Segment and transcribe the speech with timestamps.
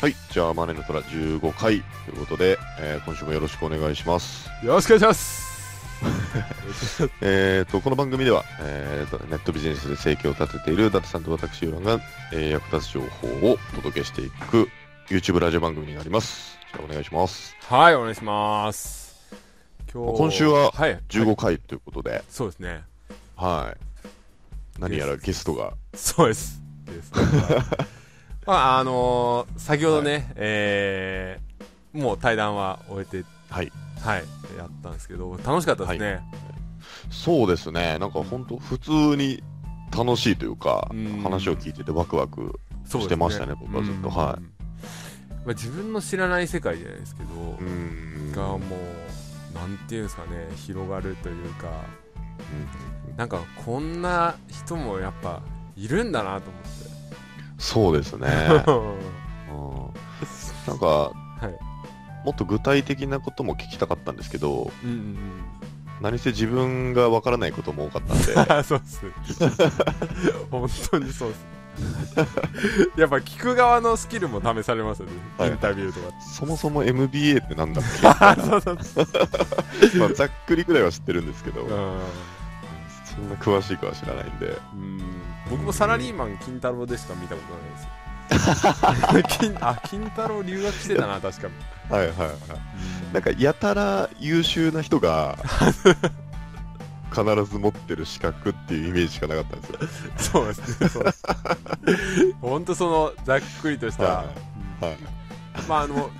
[0.00, 0.14] はい。
[0.32, 4.48] じゃあ、マネの虎15回ということで、えー今週もよろしくお願いします。
[4.64, 5.39] よろしくお願いします。
[7.20, 14.68] えー、とこの番組では、えーと、ネットビジネスで生計を立てている伊達さんと私、ユーランが、えー役立つ情報をお届けしていく
[15.08, 16.56] YouTube ラジオ番組になります。
[16.72, 17.56] じゃあ、お願いします。
[17.68, 19.10] はい、お願いします。
[19.92, 22.84] 今今週ははい、15回ということで、そうですね。
[23.34, 24.80] はい。
[24.80, 26.60] 何やらゲストが、そうです。
[26.86, 27.12] です
[28.46, 31.50] まあ、あのー先ほどね、えー
[31.92, 33.72] もう対談は終えて、はい。
[34.00, 34.24] はい、
[34.56, 36.22] やったんですけど、楽しかったですね。
[37.10, 39.42] そうですね、なんか本当、普通に
[39.96, 44.08] 楽しいというかうん、話を聞いててワクワクしてましたね僕はずっと。
[44.08, 44.14] うん。
[44.14, 44.42] はい。
[45.44, 48.32] まあ、自分の知らない世界じゃないですけど、うーん。
[48.32, 51.70] がもう、なんていうんですかね、広がるというか、
[53.16, 55.42] なんかこんな人もやっぱ
[55.76, 56.50] いるんだなと
[57.58, 58.28] そうですね。
[58.48, 58.70] 思って。
[58.70, 60.72] うん。
[60.72, 61.69] なんか、はい。
[62.24, 65.18] もっと具体的なことも聞きたかったんですけど、うんうん
[66.00, 68.64] 何せ自分がわからないことも多かったんで、うん。
[68.64, 69.02] そうっす。
[70.50, 71.60] 本当にそうっす。
[72.96, 75.12] やっぱ聞く側のスキルも試されますよね。
[75.38, 76.20] はいインタビューとか。
[76.22, 79.06] そもそも MBA ってなんだっあ そうそうそう。
[79.92, 81.68] けまあざっくりぐらいは知ってるんですけど、うん
[83.04, 85.00] そんな詳しいかは知らないんで、うん
[85.50, 87.42] 僕もサラリーマン金太郎でしか見たこ
[88.30, 89.36] とないです。
[89.38, 91.54] 金あ金太郎留学してたな確かに。
[91.90, 92.28] はいはいはい。
[93.12, 95.36] なんか、やたら優秀な人が、
[97.10, 100.12] 必ず持ってる資格っていうイメージしかなかったんですよ。
[100.16, 100.88] そうですね。
[100.88, 101.24] そうです。
[102.40, 104.04] 本当そのざっくりとした。
[104.04, 104.24] は
[104.82, 104.98] うんはい。
[105.68, 106.10] まああの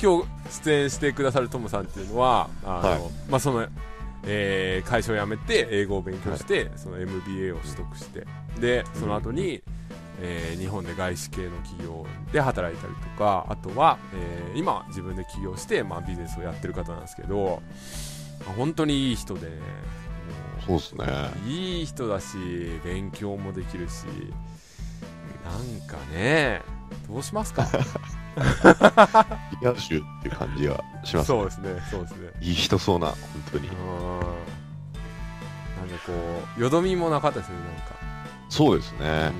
[0.00, 0.28] 今日
[0.62, 3.66] 出演してくださるトムさんっていうのはあの、はいまあその、
[4.24, 8.26] えー会社を辞めて英語を勉強して、その MBA を取得して
[8.60, 9.62] でその後に、
[10.20, 17.62] えー日本で外資系の企業で働いたりとかあとは、えー今は自分で起業して、まあ、ビジネスをやってる方なんですけど、
[18.46, 19.56] まあ本当にいい人で、ね、
[20.66, 21.30] もそうですね。
[21.46, 22.36] ういい人だし
[22.84, 24.04] 勉強もできるし
[25.44, 26.62] なんかね
[27.08, 27.68] どうしますか？
[29.60, 31.38] リア充っていう感じがしますね。
[31.38, 32.30] そうですね、そうですね。
[32.40, 33.16] いい人そうな、本
[33.52, 33.72] 当にう。
[33.72, 33.74] ん。
[33.74, 34.28] なん
[35.88, 36.12] かこ
[36.58, 37.56] う、よどみもなかったですね、
[38.48, 39.32] そうですね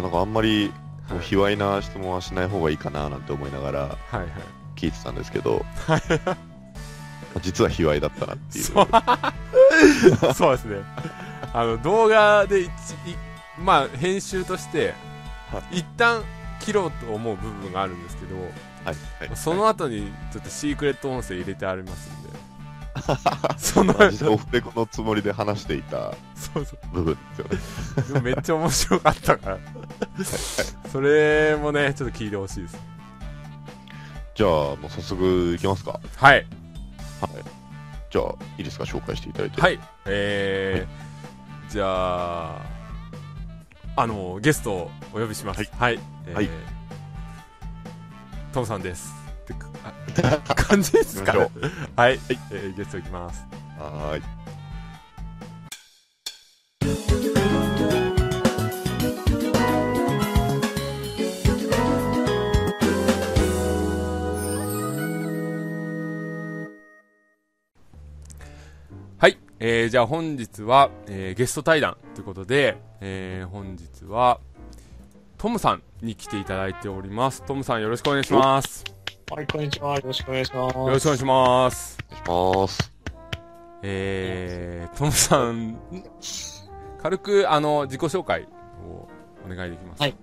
[0.00, 0.20] なんか。。
[0.20, 0.72] あんまり、
[1.10, 1.20] うん。
[1.20, 4.28] 卑猥な質問はしない方がいいかななんて思いながらはいはい。
[4.76, 5.64] 聞いてたんですけど、
[7.42, 8.64] 実は卑猥だったなっていう。
[10.34, 10.76] そう ですね。
[11.52, 12.68] あの、動画で
[13.58, 14.94] まあ、編集として、
[15.52, 16.22] は一旦
[16.60, 18.48] 切ろうと思う部分があるんですけど、はい
[18.84, 22.23] はいその後にちょっとシークレット音声入れてありますんで、
[23.58, 23.92] その、
[24.32, 26.94] オフレコのつもりで話していたそうそう。
[26.94, 27.62] 部分で
[28.02, 28.20] すよね。
[28.20, 29.58] めっちゃ面白かったから。
[30.90, 32.78] それもね、ちょっと聞いてほしいです。
[34.34, 36.00] じゃあ、もう早速いきますか。
[36.16, 36.46] はい。
[37.20, 37.30] はい。
[38.10, 38.24] じゃあ、
[38.58, 39.60] いいですか、紹介していただいて。。
[39.60, 39.80] はいい。
[40.06, 41.04] えー
[41.72, 42.62] じゃあ、
[43.96, 45.58] あの、ゲストをお呼びします。
[45.58, 45.68] はい。
[45.76, 46.00] はい。
[46.26, 46.48] えーはい
[48.52, 49.23] トムさんです。
[50.56, 51.52] 感じですか行き
[51.96, 52.18] はい。
[52.50, 53.44] えーゲストいきます。
[53.78, 54.22] はーい。
[69.18, 69.38] はい。
[69.60, 74.40] えーじゃあ本日は、えーゲスト対談ということで、えー本日は、
[75.38, 77.42] トムさんに来ていただいております。
[77.42, 78.93] トムさんよろしくお願いします。
[79.30, 79.96] はい、こんにちは。
[79.96, 80.76] よろしくお願いします。
[80.76, 81.98] よろしくお願いします。
[82.06, 82.92] お願いします。
[83.82, 85.78] えー、トムさん、
[87.02, 88.46] 軽く、あの、自己紹介
[88.86, 89.08] を
[89.44, 90.04] お願いできますか？
[90.04, 90.16] はい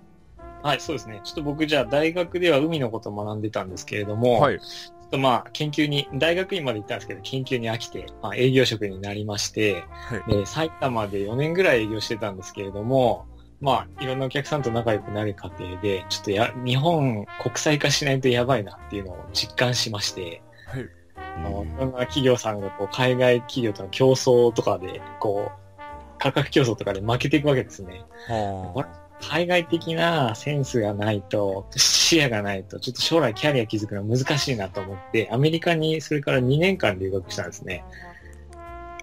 [0.62, 1.20] はい、そうですね。
[1.24, 4.60] ちょっと僕じゃあ大学では海のことを学んでたんですけれども、はい。
[4.60, 10.32] ちょっとまあ研究に、大学院まで行ったんですけど、研究に飽きて、まあ営業職になりまして、はい。
[10.32, 13.26] で、埼玉で4年ぐらい営業してたんですけれども、
[13.62, 20.88] まあいろんなお客さんと仲良くなる過程で、ちょっとや、日本国際化しないとやばいなっていうのを実感しまして、はい。
[21.16, 25.80] あのいろんな企業さんがこう海外企業との競争とかで、こう、
[26.18, 28.04] 価格競争とかで負けていくわけですね。
[28.28, 28.84] は
[29.20, 37.84] 海外的なセンスがないと、視野がないと、ちょっと将来キャリア築くのは難しいなと思って、アメリカにそれから2年間留学したんですね。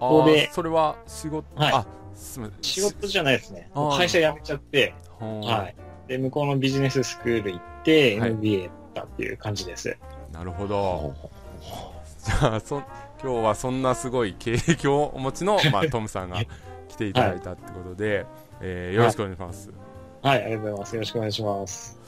[0.00, 1.86] ここであーそれは仕事、はいあ。
[2.62, 3.70] 仕事じゃないですね。
[3.96, 5.76] 会社辞めちゃって、ははい。
[6.08, 9.88] で、向こうのビジネススクール行って、はい MBA だったっていう感じです。
[9.88, 10.32] い。
[10.32, 11.14] なるほほど。
[12.24, 12.84] じゃあ、そん、
[13.22, 16.38] 今日はそんなすごい経歴をお持ちの、 まあ、トムさんが
[16.88, 18.26] 来ていただいたってことで、
[18.60, 19.70] えーよろしくお願いします。
[20.22, 20.94] はい、ありがとうございます。
[20.96, 21.98] よろしくお願いします。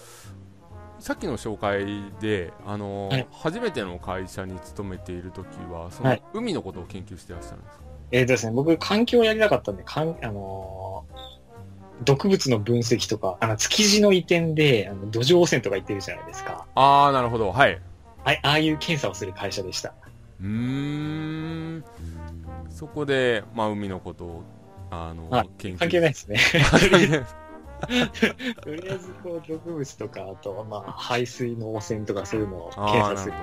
[0.99, 7.85] さっきの紹介で、あのーはい初めての会社に勤めているときは、その、はい海のことを研究してらっしゃるんですか？
[8.13, 11.13] えーとですね、僕、環境をやりたかったんで、かんあのー
[12.05, 16.67] 毒物の分析とか、あの、築地の移転で、あの土壌汚染とか言ってるじゃないですか。
[16.75, 17.53] あー、なるほど。
[17.53, 17.81] はい。
[18.25, 19.95] あああいう検査をする会社でした。
[20.41, 21.85] うーん。
[22.71, 24.43] そこで、まあ、海のことを、
[24.91, 26.39] あの、はい研究関係ないですね。
[28.63, 33.33] とりあえず、こう、毒物とか、あと、まあ、排水の汚染とかそういうのを検査する。
[33.33, 33.39] る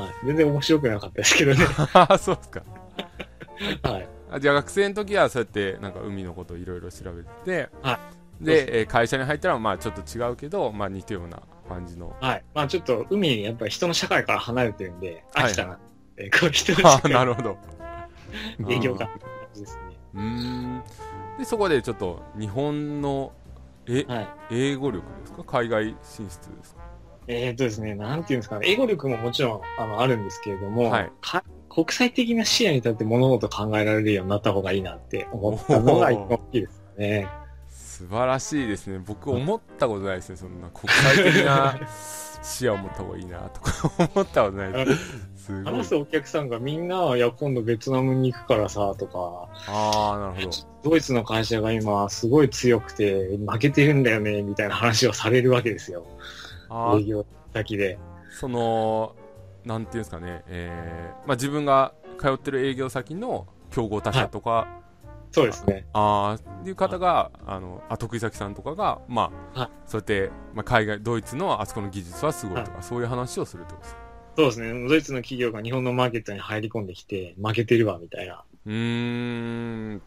[0.00, 0.26] はい。
[0.26, 1.66] 全然面白くなかったですけどね。
[1.92, 2.62] あ ーそうですか。
[3.82, 4.08] はい。
[4.32, 7.98] あ じゃあ学生の時はそうやってなんか海のことをいろいろ調べてて、は
[8.40, 12.16] で、えー会社に入ったらまあちょっと違うけど、まあ似たような感じの。
[12.20, 12.44] はい。
[12.54, 15.78] まあ、ちょっと、海、やっぱり人の社会から離れてるんで、はい飽きたなっ
[16.16, 17.56] て、こう、人の社あ会なるほど。
[18.68, 19.82] 営業かって感じですね。
[20.14, 20.82] うーん。
[21.38, 23.32] で、そこでちょっと日本の、
[23.86, 24.28] え、はい。
[24.50, 25.44] 英語力ですか？
[25.44, 26.80] 海外進出ですか？
[27.28, 37.28] えー、とですね、なんていうんですかね、英語力ももちろんあのあるんですけれども、はいか国際的な視野に立って物事を考えられるようになった方がいいなって思ったのが一番大きいですね。
[37.68, 38.98] 素晴らしいですね。
[38.98, 40.36] 僕思ったことないですね。
[40.36, 41.78] そんな国際的な
[42.42, 45.40] 視野を持った方がいいなとか思ったことないです。
[45.50, 45.88] す話。
[45.88, 50.90] すお客さんがみんな、いや、今度ベトナムに行くからさ、とか、ああ、なるほど。
[50.90, 56.04] ドイツの会社が今すごい強くて負けてるんだよね、みたいな話をされるわけですよ。
[56.98, 57.98] 営業先で。
[58.30, 59.14] その、
[59.64, 64.66] なんていうんですかね、えーまあ、自分が通ってる営業先の競合他社とか、
[65.32, 65.86] そうですね。
[65.92, 74.00] ああ、いう方が、あの、あ、徳井崎さんとかが、まあ、はいそうやって、まあ、海外、ドイツのあそこの技術はすごいとか、そういう話をするってことですか？
[74.36, 74.88] そうですね。
[74.88, 78.44] ドイツの企業が日本のマーケットに入り込んできて、負けてるわ、みたいな。
[78.66, 80.02] うーん。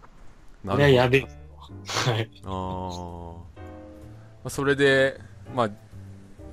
[0.63, 1.27] なあれはやべえ。
[1.85, 2.29] はい。
[4.45, 4.50] あ。
[4.50, 5.19] それで、
[5.55, 5.69] まあ、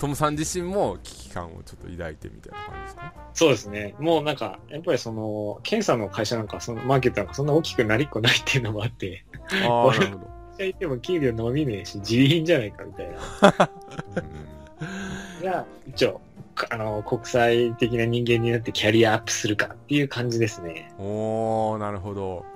[0.00, 3.14] トムさん自身も危機感をちょっと抱いてみたいな感じですか？
[3.35, 3.94] そうですね。
[3.99, 9.25] もうなんか、やっぱりその、検査の会社なんか、そのマーケットなんかそんな大きくなりっこないっていうのもあって、
[9.62, 10.31] ああ、なるほど。
[10.56, 13.70] 会社行っても給料伸びねえし、自費じゃないかみたいな。
[15.43, 16.20] じゃあ、一応、
[16.55, 20.91] かあの、国際的な人間になってキャリアアップするかっていう感じですね。
[20.99, 22.47] うんおー、なるほど。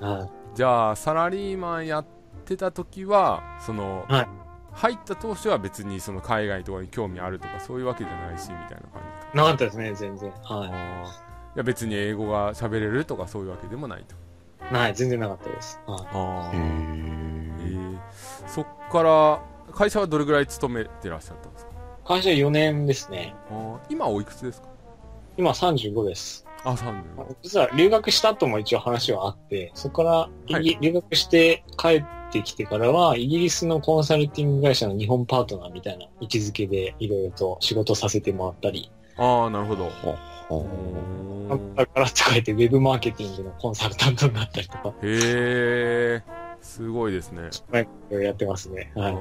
[0.00, 2.06] はじゃあ、サラリーマンやっ
[2.46, 4.28] てた時は、その、はい
[4.76, 8.80] 入った当初は別にその海外とかに興味あるとかそういうわけじゃないし、みたいな感
[9.32, 9.36] じ。
[9.36, 10.30] なかったですね、全然。
[10.30, 11.26] はあー
[11.56, 14.14] いや別に英語が喋れるとかそういうわけでもないと。
[14.74, 14.78] い。
[14.78, 15.80] はい、全然なかったです。
[15.86, 16.06] はい。
[16.12, 17.98] あへえ
[18.46, 19.42] そっから、
[19.72, 21.70] 会社はどれぐらい勤めてらっしゃったんですか？
[22.04, 23.34] 会社4年ですね。
[23.88, 24.68] 今おいくつですか？
[25.38, 26.46] 今35です。
[26.64, 27.36] あ、35。
[27.42, 30.30] 実は留学した後も一応話はあって、そこからは
[30.80, 39.90] 留学して帰ってきてからは、イギリスのコンサルティング会社の日本パートナーみたいな位置づけでいろいろと仕事させてもらったり、ああ、なるほど。
[41.76, 46.22] だからって書いてウェブマーケティングのコンサルタントになったりとか、へえ、
[46.60, 47.50] すごいですね。
[48.10, 48.92] やってますね。
[48.94, 49.16] はい。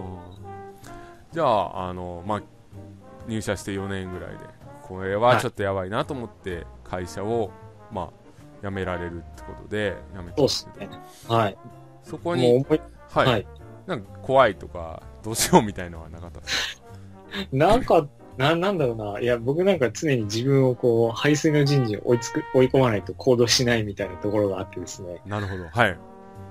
[1.32, 2.42] じゃあ、あの、まあ、
[3.28, 4.38] 入社して4年ぐらいで、
[4.84, 7.52] これはちょっとやばいなと思って、会社を、
[7.92, 8.12] ま
[8.64, 10.90] あ、辞められるってことで、辞めたんそうですね。
[11.28, 11.58] はい。
[12.04, 12.82] そこに、もう思い、
[13.16, 13.48] はい、はい。
[13.88, 16.84] なんか怖いとか、どうしようみたいのはなかったです
[17.52, 18.08] なんか、
[18.38, 19.20] な、なんだろうな。
[19.20, 25.16] いや、僕なんか常に自分をこう、排水の人事に追いつく、追い込まないと行動しないみたいなところがあってですね。
[25.16, 25.66] かなるほど。
[25.70, 25.98] はい。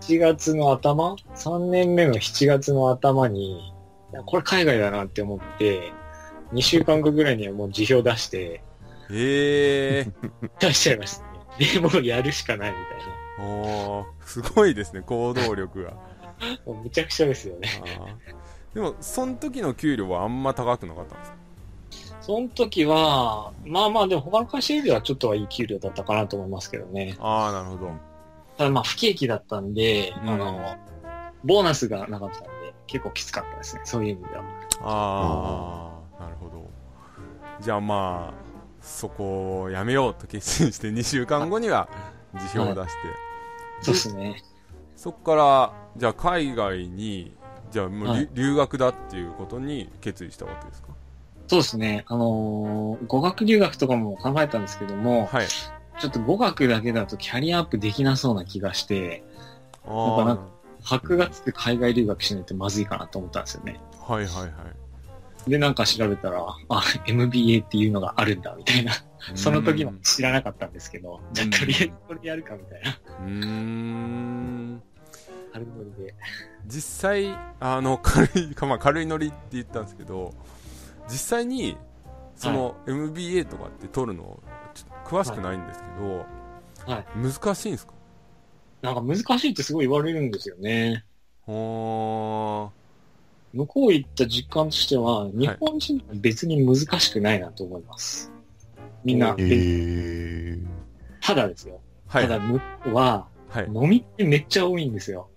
[0.01, 5.93] 7月の頭 ?3 年目の7月の頭に、いやこれ海外だなって思って、
[6.53, 8.63] 2週間後ぐらいにはもう辞表出して、
[9.11, 10.13] ええ
[10.61, 11.25] 出しちゃいました
[11.59, 11.73] ね。
[11.75, 15.95] で、もうやるしかないみたいー、おーすごいですね、行動力が。
[16.41, 16.47] な。
[16.67, 17.69] もうむちゃくちゃですよね。
[18.75, 21.37] でも、その時の給料はあんま高くなかったんですか？
[22.21, 27.17] その時は、まあまあでも他の会社よりはちょっとはいい給料だったかなと思いますけどね。
[27.21, 27.93] ああ、なるほど。
[28.57, 30.77] ただまあ不景気だったんで、うんあの、
[31.45, 32.49] ボーナスがなかったんで、
[32.87, 33.83] 結構きつかったですね。
[33.85, 34.45] そういう意味では。
[34.83, 36.71] ああ、なるほど。
[37.61, 38.35] じゃあまあ、
[38.81, 41.89] そこをやめようと決心して2週間後には
[42.53, 43.03] 辞表を出して、
[43.83, 44.43] そうですね。
[44.97, 47.33] そこから、じゃあ海外に、
[47.71, 50.89] じゃあもう、はい留学だっていうことに決意したわけですか？
[51.47, 52.05] そうですね。
[52.09, 55.47] あのー語学留学とかも考えたんですけども、はい。
[55.47, 59.23] ちょっと語学だけだとキャリアアップできなそうな気がして、
[59.87, 60.43] ああなんか
[60.83, 63.79] 箔がつく海外留学しないとまずいかなと思ったんですよね。
[64.01, 64.53] はいはいはい
[65.51, 68.93] で、なんか調べたら、あ、MBA っていうのがあるんだ、みたいな。
[69.35, 72.91] その時も知らなかったんですけど、じゃあとりあえずこれやるか、みたいな。
[73.21, 74.64] うーん
[75.55, 76.15] 軽いノリで。
[76.67, 80.35] 実際あの 軽いかまあ軽いノリって言ったんですけど
[81.09, 81.77] 実際に
[82.35, 84.43] その MBA とかって取るの
[84.75, 86.27] ちょっと詳しくないんですけど、
[86.93, 87.95] はい難しいんですか？
[88.83, 91.05] なんか難しいってすごい言われるんですよね。
[91.43, 92.71] ほ
[93.53, 98.33] 向こう行った実感としては、日本人は別に難しくないなと思います。
[99.05, 100.67] みんなえ、ー。
[101.23, 101.81] ただですよ。
[102.09, 105.29] ーはいただ、向こうは、はい飲みってめっちゃ多いんですよ。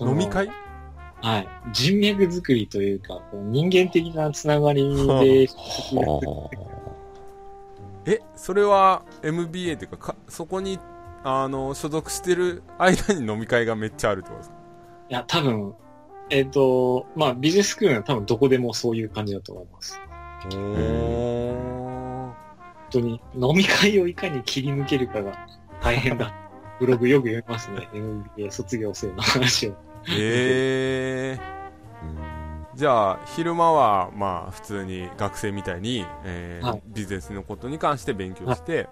[0.00, 0.50] 飲み会？
[1.20, 1.48] はい。
[1.72, 6.50] 人脈作りというか、こう人間的なつながりで、は
[8.06, 10.78] えそれは MBA っていうかかそこに
[11.22, 14.56] あの所属してる間に飲み会がめっちゃあるってことですか？
[15.10, 15.74] いや、多分、
[16.30, 20.00] えっ、と、まあ、ビジネススクールは多分どこでもそういう感じだと思います。
[20.46, 22.34] おー本
[22.90, 25.46] 当に、飲み会をいかに切り抜けるかが
[25.80, 26.34] 大変だ。
[26.82, 27.88] ブログよく読みますね。
[27.94, 29.76] MBA 卒業生の話を。
[30.10, 38.88] えー、じゃあ昼間はまあ普通に学生みたいに、えーはいビジネスのことに関して勉強して、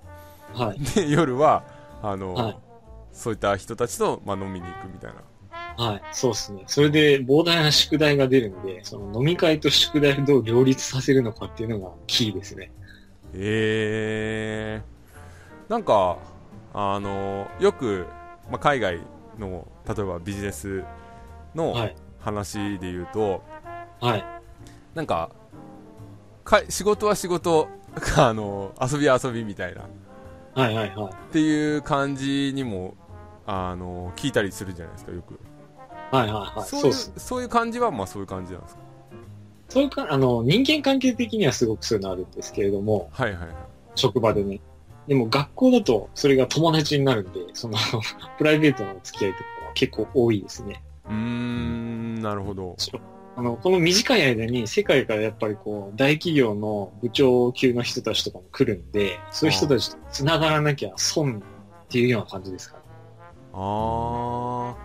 [0.55, 0.79] はい。
[0.95, 1.65] で夜は
[2.01, 2.57] あの、はい
[3.13, 5.13] そういった人たちと、まあ、飲みに行くみたい
[5.77, 6.03] なはい。
[6.13, 6.63] そうですね。
[6.69, 12.71] それで膨大な宿題が出るんで、その飲み会と宿題をどう両立させるのかっていうのがキーですね。
[13.35, 16.19] えー、なんか
[16.73, 18.07] あのよく、
[18.51, 19.01] まあ、海外
[19.39, 20.85] の例えばビジネス
[21.55, 21.97] のはい。
[22.21, 23.43] 話で言うと、
[23.99, 24.25] はい。
[24.95, 25.31] なんか
[26.45, 27.69] か仕事は仕事
[28.19, 29.83] あの遊びは遊びみたいな
[30.55, 31.13] はいはいはい。
[31.13, 32.95] っていう感じにも
[33.47, 35.41] あの聞いたりするじゃないですかよく、
[36.15, 36.69] はいはいはい。
[36.69, 36.93] そういう。
[36.93, 38.81] そういう感じはまあそういう感じなんですか？
[39.71, 43.49] そういうか、あの、人間関係的にはすごくそういうのあるんですけれども、はいはいはい
[43.95, 44.61] 職場でね。
[45.09, 47.79] でも学校だとそれが友達になるんで、その、
[48.39, 50.83] プライベートの付き合いとかは結構多いですね。
[51.09, 52.77] うーんなるほど
[53.37, 61.43] あの、この短い間に世界からやっぱりこう、大企業の部長級の人たちとかも来るんで、そういう人たちと繋がらなきゃ損
[61.85, 62.83] っていうような感じですかね。
[63.55, 64.77] あ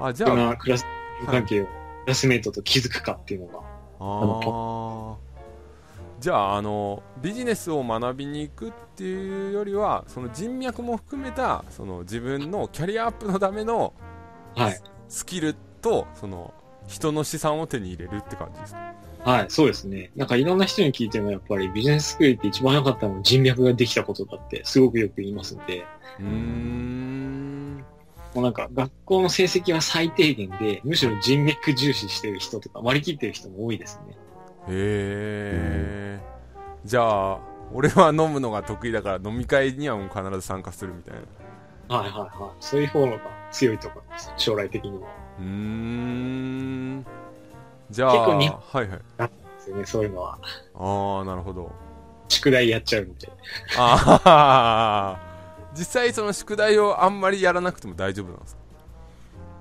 [0.00, 0.86] ーあじゃあなクラス
[1.26, 1.70] 関係を、ク
[2.06, 3.60] ラスメイトと築くかっていうのが。
[4.00, 5.29] あー
[6.20, 13.94] じゃああのビジネスを学びに行くっていうよりはその人脈も含めたその自分のキャリアアップのための
[14.54, 14.80] はい。
[15.08, 16.54] スキルとその
[16.86, 18.94] 人の資産を手に入れるって感じですか？
[19.24, 20.10] はい、そうですね。
[20.14, 25.84] なんかいろんな人に聞いてもやっぱりビジネススクールって一番良かったのは人脈ができたことだってすごくよく言いますんで、
[26.18, 27.84] うーん
[28.34, 34.16] もうなんか学校の成績は最低限で、むしろ人脈重視してる人とか割り切ってる人も多いですね。
[34.68, 36.20] へえ
[36.84, 37.38] じゃあ
[37.72, 41.14] 俺は飲むのが得意だから飲み会にはもう必ず参加するみたい
[41.88, 42.50] なはいはいはい。
[42.60, 44.32] そういう方のが強いと思います。
[44.36, 45.08] 将来的には。
[45.38, 47.06] うーん
[47.90, 48.98] じゃあ結構にはいはいで
[49.58, 50.38] すよね、そういうのは。
[50.74, 51.70] ああなるほど
[52.28, 53.28] 宿題やっちゃうんで。
[53.76, 55.18] ああ
[55.74, 58.60] 実際その宿題をあんまりやらなくても大丈夫なんですか？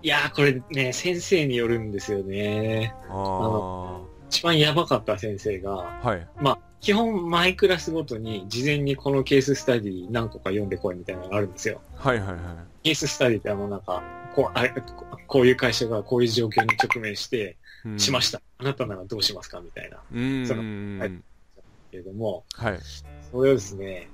[0.02, 2.96] いやー、これね、先生によるんですよね。
[3.10, 3.98] ああ
[4.30, 11.82] 一番やばかった先生が、はいまあ、基本マイクラスごとに事前にこのケーススタディ何個か読んでこいみたいなのがあるんですよ。
[11.96, 12.38] はいはいはい
[12.84, 14.02] ケーススタディってあのなんか、
[14.36, 18.42] こうあれここういう会社がこういう状況に直面して、うんしました。
[18.60, 19.98] あなたならどうしますかみたいな。
[20.12, 21.12] うーんそのはい
[21.92, 22.80] けれども、はい
[23.32, 24.10] それをですね、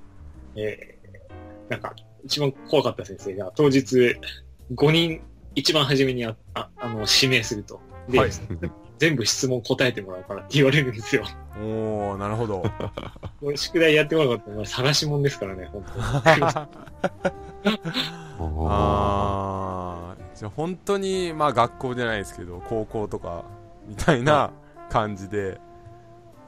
[0.56, 1.94] えー、なんか、
[2.24, 4.16] 一番怖かった先生が、当日、
[4.74, 5.20] 5人、
[5.54, 7.80] 一番初めにあああの指名すると。
[8.08, 8.30] で、はい
[8.98, 11.24] 全部質問答えてもらうからって言われるんですよ。
[11.62, 12.62] おおなるほど
[13.40, 16.42] これ宿題やってもらうかったら、探し物ですからね、本当に。
[18.68, 23.44] ああじゃあ本当にまあ学校じゃないですけど高校とか
[23.86, 24.50] みたいな
[24.90, 25.58] 感じで、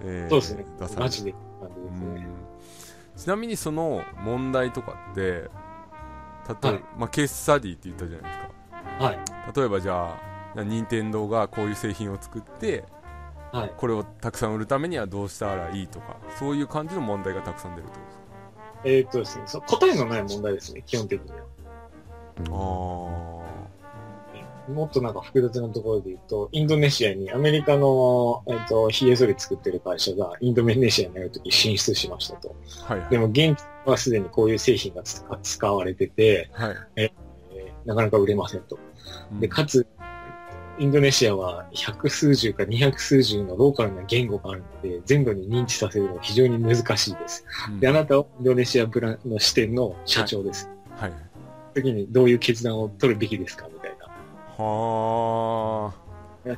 [0.00, 0.86] えーそうですね出。
[0.86, 1.40] されるマジで感
[1.74, 2.06] じですね。
[2.16, 2.26] うん
[3.16, 5.48] ちなみにその問題とかって例え
[6.60, 8.38] ば、はいまあ、ケーススタディって言ったじゃないです
[9.00, 9.18] かはい。
[9.56, 10.27] 例えばじゃあ
[10.64, 12.84] 任天堂がこういう製品を作って
[13.50, 13.72] はい。
[13.76, 18.22] これをたくさん売るためにはどうしたらいいとかそういう感じの問題がたくさん出るってことですか
[18.84, 21.38] えーっとですね、そ答えのない問題ですね、基本的には。
[22.50, 23.28] あ
[24.70, 32.54] もっとなんか複雑なところで言うと、インドネシアにアメリカの、えっと、髭剃り作ってる会社がインドネシアにあるとき進出しましたと。
[32.86, 37.28] あーはいでも現地はすでにこういう製品が使われてて、はいえー
[37.88, 38.78] なかなか売れませんと。
[39.40, 39.86] で、かつ、
[40.78, 47.44] インドネシアは百数十か二百数十のローカルな言語があるので、全土に認知させるのが非常に難しいです。
[47.68, 50.70] うんで、あなたはインドネシアブランの支店の社長です。
[50.96, 51.12] はい。
[51.74, 54.06] 次にどういう決断を取るべきですかみたいな。
[54.62, 55.92] は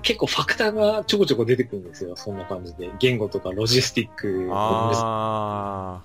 [0.02, 2.14] 結構ファクターがちょこちょこ出てくるんですよ。
[2.14, 2.90] そんな感じで。
[2.98, 6.02] 言語とかロジスティックあ。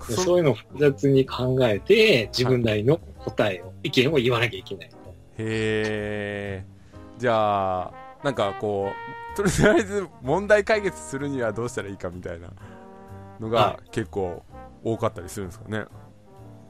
[0.00, 4.88] そういうのを複雑に考えて、自分なりの答えを、意見を言わなきゃいけない。
[4.88, 4.92] へ
[5.38, 6.77] え。
[7.18, 8.92] じゃあ、なんかこ
[9.34, 12.48] う、とりあえず問題解決するにはどうしたらいいかみたいな
[13.38, 14.42] のがは結構
[14.82, 15.84] 多かったりするんですかね。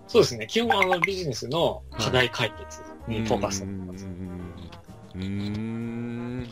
[0.07, 0.47] そうですね。
[0.47, 4.07] 基本はあのビジネスの課題解決にフォーカスうんをしてます。
[4.07, 4.13] うん。
[5.15, 5.23] うん。
[5.23, 5.25] う
[6.43, 6.49] ん。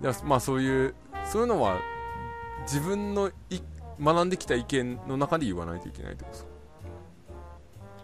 [0.00, 1.78] じゃあ、まあそういう、そういうのは
[2.62, 3.60] 自分のい
[4.00, 6.50] 学んできた意見の中で言わないといけないってことですか？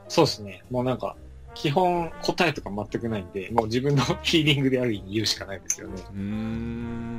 [0.09, 0.63] そうですね。
[0.71, 1.17] もうなんか、
[1.55, 6.03] 基本答えとか全くないんで、もう自分の フィーリングである意味言うしかないですよね。
[6.13, 7.19] うーん。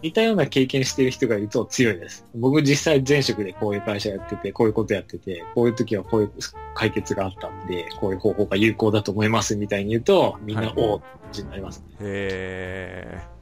[0.00, 2.24] 似たような経験してる人がいると強いです。
[2.34, 6.32] 僕実際前職でこういう会社やってて、こういうことやってて、こういう時はこういう
[6.74, 11.86] 解決があったんで、こういう方法が有効だと思いますみたいに言うと、みんなはいおーってなりますね。
[12.00, 13.38] へえ。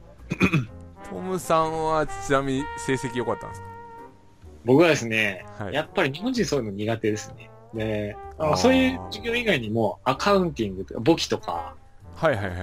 [1.09, 3.63] トムさんはちなみに成績良かったんです
[4.65, 5.73] 僕はですね、かはい。
[5.73, 7.49] やっぱり日本人そういうの苦手ですね。
[7.73, 8.17] で、
[8.57, 11.75] そういう授業以外にもアカウンティングとか簿記とか、
[12.15, 12.55] はいはいはい。
[12.55, 12.61] フ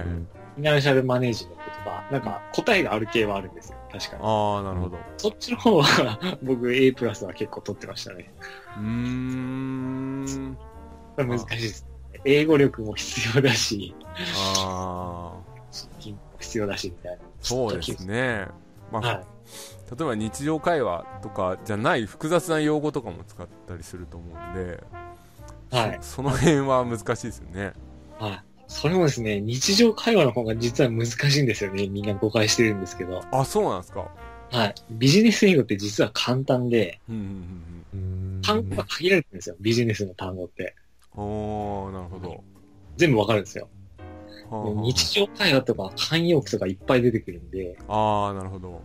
[0.57, 3.77] ィナンシャルマネージメントとか、なんか答えがある系はあるんですよ。
[3.91, 4.23] 確かに。
[4.23, 4.97] ああ、なるほど。
[5.17, 8.33] そっちの方は 僕 A プラスは結構取ってましたね。
[8.77, 10.57] うーん。
[11.17, 11.87] 難しいです。
[12.23, 13.93] 英語力も必要だし、
[14.57, 15.61] ああ、
[16.39, 17.17] 必要だしみたいな。
[17.39, 18.47] そうですね。
[18.91, 19.25] まあ、はい。
[19.97, 24.83] 例えば日常会話とかじゃない複雑な用語とかも使ったりすると思うんで、
[25.71, 25.97] はい。
[26.01, 27.73] そその辺は難しいですよね。
[28.19, 28.43] はい。
[28.67, 31.87] それもですね、日常会話の方が実は難しいんですよね。
[31.87, 33.23] みんな誤解してるんですけど。
[33.31, 34.09] あ、そうなんですか。
[34.51, 34.75] はい。
[34.91, 39.55] ビジネス英語って実は簡単で、うんうんうん単語が限られてるんですよ。
[39.59, 40.75] ビジネスの単語って。
[41.15, 42.43] おー、なるほど。
[42.95, 43.67] 全部わかるんですよ。
[44.49, 48.81] はあはあ日常会話とか慣用句とかいっぱい出てくるんで、ああ、なるほど。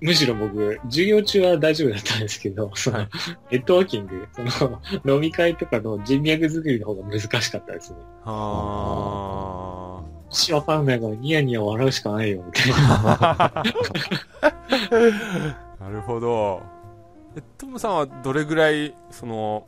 [0.00, 3.08] むしろ僕、授業中は大丈夫だったんですけど、その、はい
[3.50, 4.80] ネットワーキング、その、
[5.14, 7.98] 飲み会とかの人脈作りの方が難しかったですね。
[8.24, 12.76] はしわかんないからニヤニヤ笑うしかないよ、みたいな。
[13.38, 13.62] あ。
[15.80, 16.62] なるほど。
[17.36, 19.66] えトムさんはどれぐらい、その、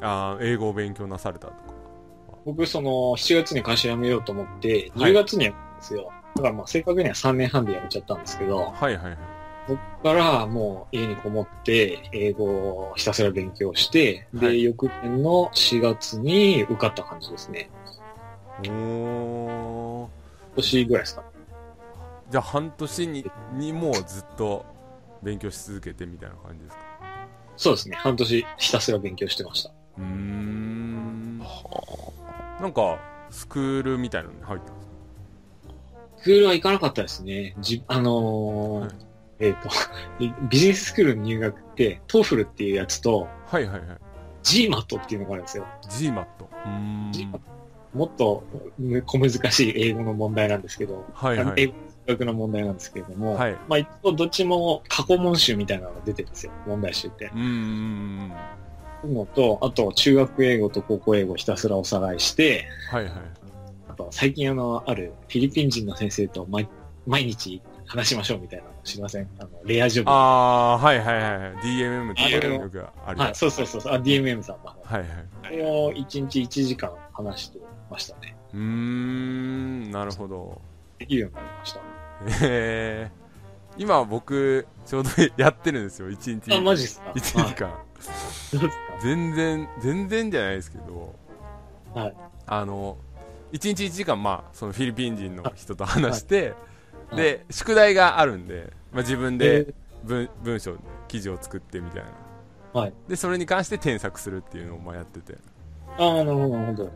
[0.00, 1.60] あー英語を勉強なされたとか？
[2.46, 6.10] 僕、その、7月に会社辞めようと思って、10月に辞めたんですよ。
[6.36, 9.18] だからまあ、正確には3年半で辞めちゃったんですけど、はいはいはい。
[9.70, 17.70] そっからもう家にこもって、英語をひたすら勉強して、で、はい翌年の4月に受かった感じですね。
[18.68, 20.08] お
[20.56, 21.28] 年ぐらいですかね。
[22.30, 24.64] じゃあ半年ににもうずっと
[25.22, 26.82] 勉強し続けてみたいな感じですか？
[27.56, 27.96] そうですね。
[27.96, 29.70] 半年ひたすら勉強してました。
[29.98, 31.44] うーんな
[32.66, 32.98] んか
[33.30, 34.92] スクールみたいなのに入ったんですか？
[36.18, 37.54] スクールは行かなかったですね。
[37.60, 38.90] じ、あのーはい
[39.40, 39.68] えっ、と、
[40.48, 43.98] ビジネススクールの入学って、 TOEFL っていうやつと、はいはいはい。
[44.42, 45.66] GMAT っていうのがあるんですよ。
[45.88, 47.10] GMAT うーん。
[47.12, 47.40] GMAT
[47.92, 48.44] もっと
[48.78, 51.54] む小難しい英語の問題なんですけど、はいはい。
[51.56, 51.72] 英語
[52.06, 53.52] 数学の問題なんですけれども、はい。
[53.68, 57.26] まあ一応どっちも過去問集みたいなのが出てるんですよ、問題集って。
[57.26, 58.32] うーん
[59.04, 63.12] のと、あと中学英語と高校英語をひたすらおさらいして、はいはい。
[63.88, 66.68] あと最近あの、あるフィリピン人の先生と毎
[67.06, 69.28] 毎日話しましょうみたいなの知りません？
[69.40, 70.10] あの、レアジョブ。
[70.10, 71.54] ああーはいはいはいはい。
[71.56, 74.66] DMM ってよくあるはい、そうそうそうそう、あ、DMM さんの。
[74.66, 75.08] はいはい。
[75.42, 77.58] あれを1日1時間話して
[77.90, 78.36] ましたね。
[78.54, 80.60] うーんなるほど。
[80.98, 81.80] できるようになりました。
[82.42, 86.10] えー、今僕ちょうどやってるんですよ。
[86.10, 86.54] 1日。
[86.54, 87.80] あ、マジっすか？1時間、はい
[89.02, 91.14] 全然全然じゃないですけど。
[91.94, 92.16] はい。
[92.46, 92.98] あの
[93.52, 96.54] 1日1時間まあそのフィリピン人の人と話して、はい
[97.16, 100.76] で宿題があるんで、まあ、自分かで文文章
[101.08, 102.04] 記事を作ってみたい
[102.74, 102.92] な、はい。
[103.08, 105.36] でそれに関して添削するっていうのをまあやってて。
[105.98, 106.92] ああ、なるほど、なるほど。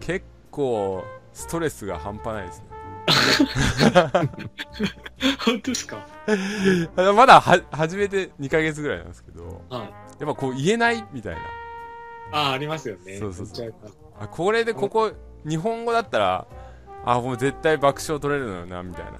[0.00, 2.66] 結構ストレスが半端ないですね。
[5.44, 6.06] 本当ですか？
[7.14, 9.80] まだは始めて2ヶ月ぐらいなんですけどはい。
[9.80, 11.40] やっぱこう言えないみたいな。
[12.32, 13.18] ああ、ありますよね。
[13.18, 13.74] そうそうそう。
[14.20, 15.12] あこれでここ
[15.48, 16.46] 日本語だったら
[17.04, 19.12] あもう絶対爆笑取れるのよなみたいな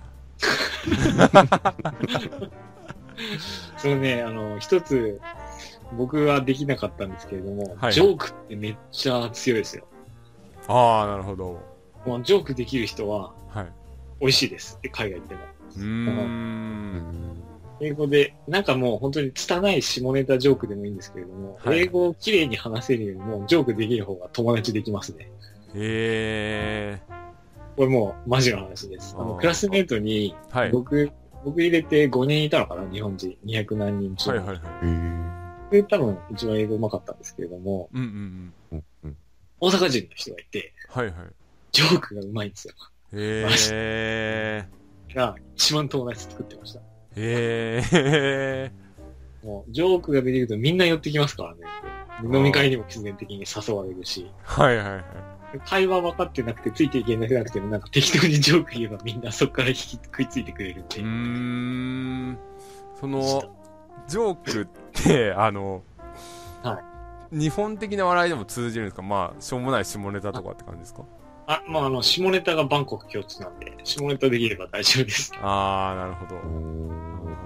[3.79, 5.21] そのね、あの、一つ、
[5.97, 9.85] 僕はできなかったんですけれども、はいジョークってめっちゃ強いですよ。
[10.69, 11.61] ああなるほど
[12.07, 13.67] もうジョークできる人ははい。
[14.21, 14.79] 美味しいです。
[14.93, 15.41] 海外でも。
[15.77, 17.43] うーん。
[17.81, 25.31] 英語で、なんかもう本当に拙い下ネタジョークでもいいんですけれども、はい英語を綺麗に話せるよりも、ジョークできる方が友達できますね。
[25.75, 27.01] へ
[27.77, 29.15] これもうマジの話です。
[29.19, 30.59] あの、クラスメートに、ー。
[30.59, 30.71] はい。
[30.71, 31.11] 僕、
[31.45, 32.91] 僕入れて5人いたのかな？
[32.91, 33.37] 日本人。
[33.45, 34.31] 200何人中。
[34.31, 34.55] はいはいは
[35.71, 35.73] い。
[35.73, 38.79] で、多分一番英語うまかったんですけれども、うんうんうん。
[38.79, 39.17] うんうん
[39.61, 41.15] 大阪人の人がいて、はいはい。
[41.71, 42.75] ジョークがうまいんですよ。
[43.13, 44.69] へえ。
[45.15, 46.81] が、一番友達作ってました。
[46.81, 46.83] へ
[47.93, 48.73] え。
[49.45, 51.61] もう、ジョークができるとみんな寄ってきますからね。
[52.25, 55.05] 飲み会にも必然的に誘われるし、はいはいはい。
[55.61, 61.07] 会話分かってなくてついていけなくても、なんか適当にジョーク言えばみんなそこから引き食いついてくれるんでうー。
[61.07, 62.39] ん。
[63.01, 63.21] その、
[64.09, 64.67] ジョークっ
[65.05, 65.83] て、あの、
[66.63, 66.81] は
[67.31, 69.03] 日本的な笑いでも通じるんですか？
[69.03, 71.03] まあ、しょうもない下ネタとかって感じですか？
[71.47, 75.33] あ、まあ、あの、下ネタがバンコク共通なんで、下ネタできれば大丈夫です。
[75.41, 76.37] あー、なるほど。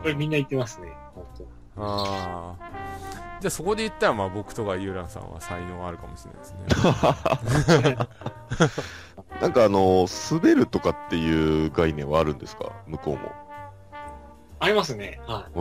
[0.03, 3.26] これみんな言ってますね、本当あー。
[3.41, 6.55] じゃあそこで言ったら、まあ僕とかユーランさんは才能あるかもしれないです
[7.87, 7.97] ね。
[9.41, 12.73] なんかあの、滑るとかっていう概念はあるんですか？
[12.87, 13.33] 向こうも。
[14.59, 15.21] ありますね。
[15.27, 15.59] はい。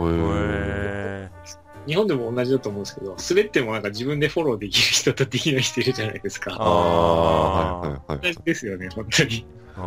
[1.86, 6.52] 日本でも同じだと思うんですけど、滑ってもなんか自分でフォローできる人とできない人いるじゃないですか。
[6.58, 9.46] あああ、はいはいはい同じですよね、本当に。
[9.76, 9.80] ー。
[9.80, 9.82] あ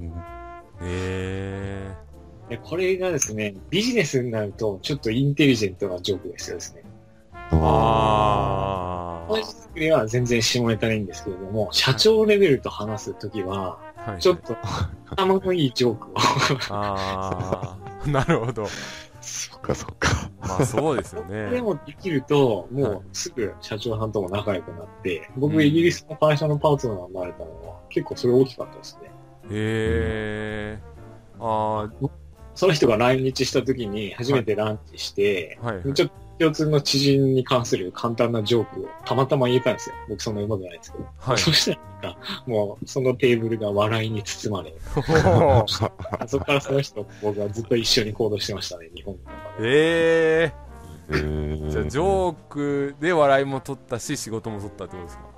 [0.00, 0.12] ー。
[0.82, 1.71] へで
[2.58, 6.82] これがですね、ビジネスになると、ちょっとインテリジェントなジョークですよですね。
[7.50, 7.56] ー。
[7.56, 14.12] あこの作りは全然下ネタでいいんですけれども、社長レベルと話すときは、ー。
[14.12, 14.20] はい。
[14.20, 14.56] ちょっと
[15.10, 16.12] 頭のいいジョークを。
[16.70, 18.10] あー。
[18.10, 18.66] なるほど。
[19.20, 20.30] そっかそっか。
[20.40, 21.60] まあそうですよね。
[21.60, 29.10] もできると、もはいうすぐ社長さんとも仲良くなって、僕うんイギリスの会社のパートナーになれたのは、結構それ大きかったですね。
[29.50, 30.92] へー。
[31.44, 31.90] あ
[32.54, 35.64] その人が来日した時に初めてランチして、ー。
[35.64, 35.94] はいはい。
[35.94, 39.96] ちょっと共通の知人に関する簡単なジョークをたまたま言えたんですよ。
[40.08, 41.04] 僕そんな上手くないですけど。
[41.18, 41.38] はい。
[41.38, 44.74] そしたらなんか、もうそのテーブルが笑いに包まれ、
[46.26, 49.68] そこからその人と僕はずっと一緒に行動してましたね、日本の中で。
[49.68, 50.52] え
[51.10, 51.70] へーー。
[51.70, 55.32] じゃあ、ジョークで笑いも取ったし、仕事も取ったってことですか？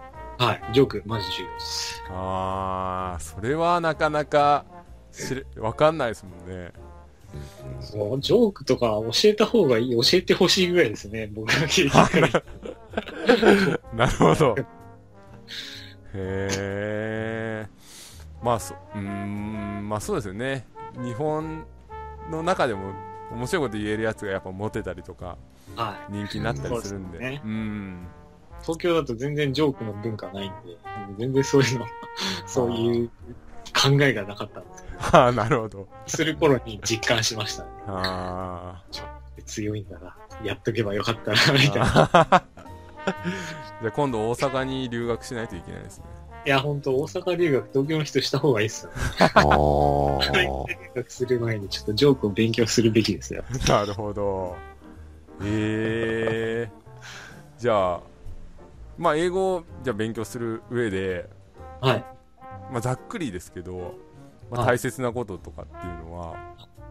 [0.47, 2.03] はい、ジョーク、マジ重要です。
[2.09, 4.65] あー、それはなかなか
[5.13, 6.73] 知れ、わかんないですもんね。
[7.97, 12.43] もうジョークとか教えた方がいい、教えてほしいぐらいですね、僕が経験から。
[13.95, 14.57] なるほど。
[16.15, 18.45] へー。
[18.45, 20.67] まあ、そ、うーん、まあそうですよね。
[21.03, 21.65] 日本
[22.31, 22.93] の中でも
[23.33, 25.39] 面白いこと言えるやつがやっぱモテたりとか、
[25.77, 26.13] はい。
[26.13, 27.19] 人気になったりするんで。
[27.19, 28.07] そうですねうん。
[28.63, 30.77] 東京だと全然ジョークの文化ないんで、
[31.19, 31.87] 全然そういうの、
[32.47, 33.09] そういう
[33.75, 34.74] 考えがなかったんで
[35.13, 35.89] ああ、なるほど。
[36.07, 37.69] する頃に実感しましたね。
[37.87, 38.83] あ
[39.47, 40.17] 強いんだな。
[40.43, 42.11] やっとけばよかったな、みーたいな。
[42.13, 42.43] あー。
[43.83, 46.05] じゃあ今度大阪に留学しないといけないですね。
[46.47, 48.97] いや、本当大阪留学、東京の人した方がいいっすよね。
[49.35, 53.45] あ留ー学する前にちょっとジョークを勉強するべきですよ。
[53.67, 54.57] なるほど。
[55.43, 56.85] ええ
[57.59, 58.01] じゃあ、
[58.99, 61.29] まあ英語をじゃあ勉強する上で、
[61.81, 62.05] はい。
[62.71, 63.95] まあざっくりですけど、
[64.55, 66.37] まあ、はい大切なこととかっていうのは、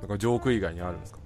[0.02, 1.20] なんかジョーク以外にあるんですか？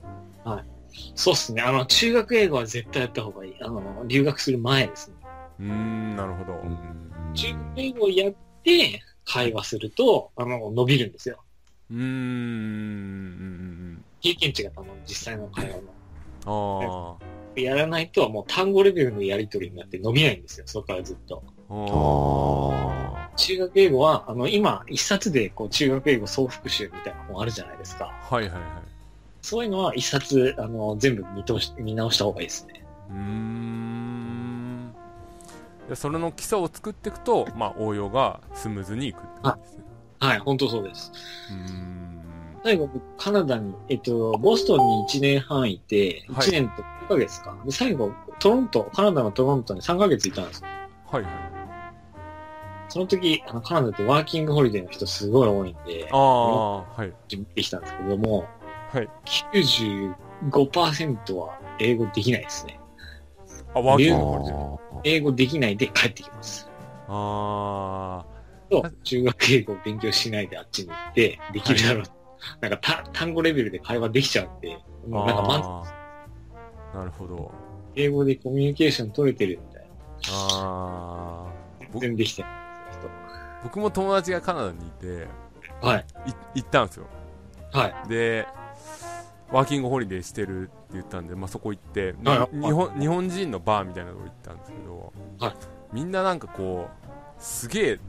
[1.15, 1.61] そうっすね。
[1.61, 3.55] あの、中学英語は絶対やった方がいい。
[3.61, 5.17] あの、留学する前ですね。
[5.59, 6.53] うーん、なるほど。
[7.33, 11.43] 中学英語をやって、会話すると、あの、伸びるんですよ。
[11.91, 15.81] うーん、うんうん経験値があの、実際の会話の。
[16.45, 16.87] うん。
[17.13, 17.17] あ
[17.59, 20.65] やらないと、もう単語レベルのやり取りになって伸びないんですよ。
[20.67, 21.43] そこからずっと。
[21.69, 21.73] あ。
[21.73, 28.11] ああ中学英語は、あの、今、一冊で、こう、中学英語総復習みたいな本あるじゃないですか。
[28.29, 28.35] あ。
[28.35, 28.61] はいはいはい。
[29.41, 32.83] そういうのは一冊、あの、全部見通し、見直した方がいいですね。
[33.09, 34.93] うーん。
[35.87, 39.83] でそれの基礎を作っていくと、まあ応用がスムーズにいくって感じですね。
[40.19, 41.11] はい、本当そうです。
[41.49, 41.97] うーん。
[42.63, 47.55] 最後、僕カナダに、えっと、ボストンに1年半いて、はい1年と1ヶ月か。
[47.63, 50.67] で、最後、トロント、カナダのトロントに3ヶ月いたんですよ。
[51.09, 51.56] はいはい。
[52.89, 57.13] その時、あの、カナダってワーキングホリデーの人すごい多いんで、ああ、はい。
[57.35, 58.47] 見てきたんですけども、
[58.93, 59.09] はい。
[59.25, 62.79] 95%は英語できないですね。
[63.73, 66.69] あ、ワーキングホリデーー英語できないで帰ってきます。
[67.07, 68.25] あ
[68.69, 72.03] と、中学英語を勉強しないであっちに行って、できるだろう。
[72.61, 75.83] なんかた単語レベルで会話できちゃうんで、ーもうなんか満
[76.93, 76.97] 足。
[76.97, 77.51] なるほど。
[77.95, 79.89] 英語でコミュニケーション取れてるみたいな。
[80.31, 81.53] ああ。
[81.93, 82.66] 全然できてない
[83.67, 85.27] 僕も友達がカナダにいて、
[85.81, 86.05] はい。
[86.55, 87.07] い行ったんですよ。
[87.73, 88.09] はい。
[88.09, 88.47] で、
[89.51, 95.53] ワーキングホリデーしてるって言ったんで、まあ、そこ行って、はいはい日本日本人のバーみたいなとこ行ったんですけど、はい
[95.93, 97.07] みんななんかこう、
[97.39, 97.99] すげえ、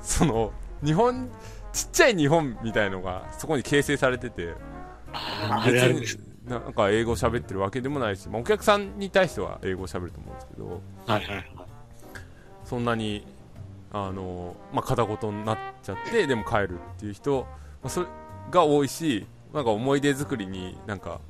[0.00, 1.30] その、日本、
[1.72, 4.54] ちっちゃい日本みたいのがそこに形成されてて、
[5.12, 6.18] あーあれあれです。
[6.46, 11.46] なんか英語喋ってるわけでもないし、まあ、お客さんに対しては英語喋ると思うんですけど、はいはいはい。
[12.64, 13.26] そんなに、
[13.92, 17.46] あの、まあ、片言になっちゃって、でも帰るっていう人、
[17.82, 18.06] まあ、それ
[18.50, 21.20] が多いし、なんか思い出作りになんか、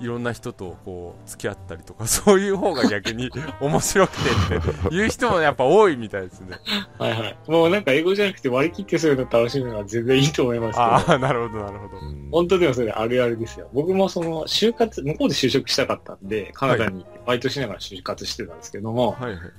[0.00, 6.58] いろんな人とこう付き合ったりとか、 そういう方が逆に 面白くてっていう人もやっぱ多いみたいですね。
[6.98, 7.36] はいはい。
[7.46, 10.82] もうなんか英語じゃなくて割り切ってそういうの楽しむのは全然いいと思いますけど。
[10.82, 12.00] ああ、 なるほど、なるほど。
[12.30, 13.68] 本当でもそれあるあるですよ。
[13.72, 19.40] 僕もその就活、向こうで就職したかったんで、カナダにバイトしながら就活してたんですけども、はいはい。
[19.40, 19.50] ま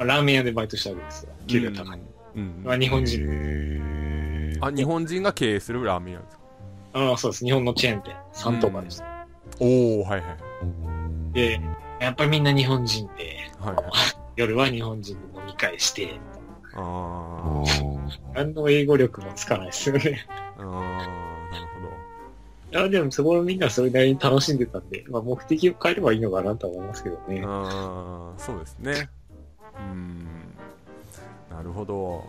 [0.00, 1.32] あラーメン屋でバイトしたわけですよ。
[1.48, 2.00] 給料高い。
[2.36, 2.62] うん。
[2.64, 6.42] まあ、日本人、へあ、日本人が経営するラーメン屋ですか？
[7.12, 7.44] あそうです。
[7.44, 9.02] 日本のチェーン店、サントバです。
[9.60, 10.26] おー、はいは
[11.32, 11.34] い。
[11.34, 11.60] で、
[12.00, 13.84] やっぱりみんな日本人で、はいはい。
[14.36, 16.14] 夜は日本人で飲み会して、
[16.74, 17.64] あ
[18.34, 20.26] 何の英語力もつかないですよね。
[20.56, 21.68] ー、あー、なる
[22.70, 27.40] いや、でもそこのみんなそれなりに楽しんでたんで、まあ目的を変えればいいのかなとは思いますけどね。
[27.40, 27.52] ほど。
[27.52, 29.08] あー、そうですね。
[29.78, 30.47] うん。
[31.58, 32.24] なるほど。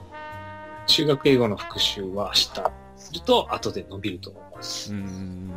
[0.88, 4.92] 中学英語の復習は明日すると後で伸びると思います。
[4.92, 5.50] うん。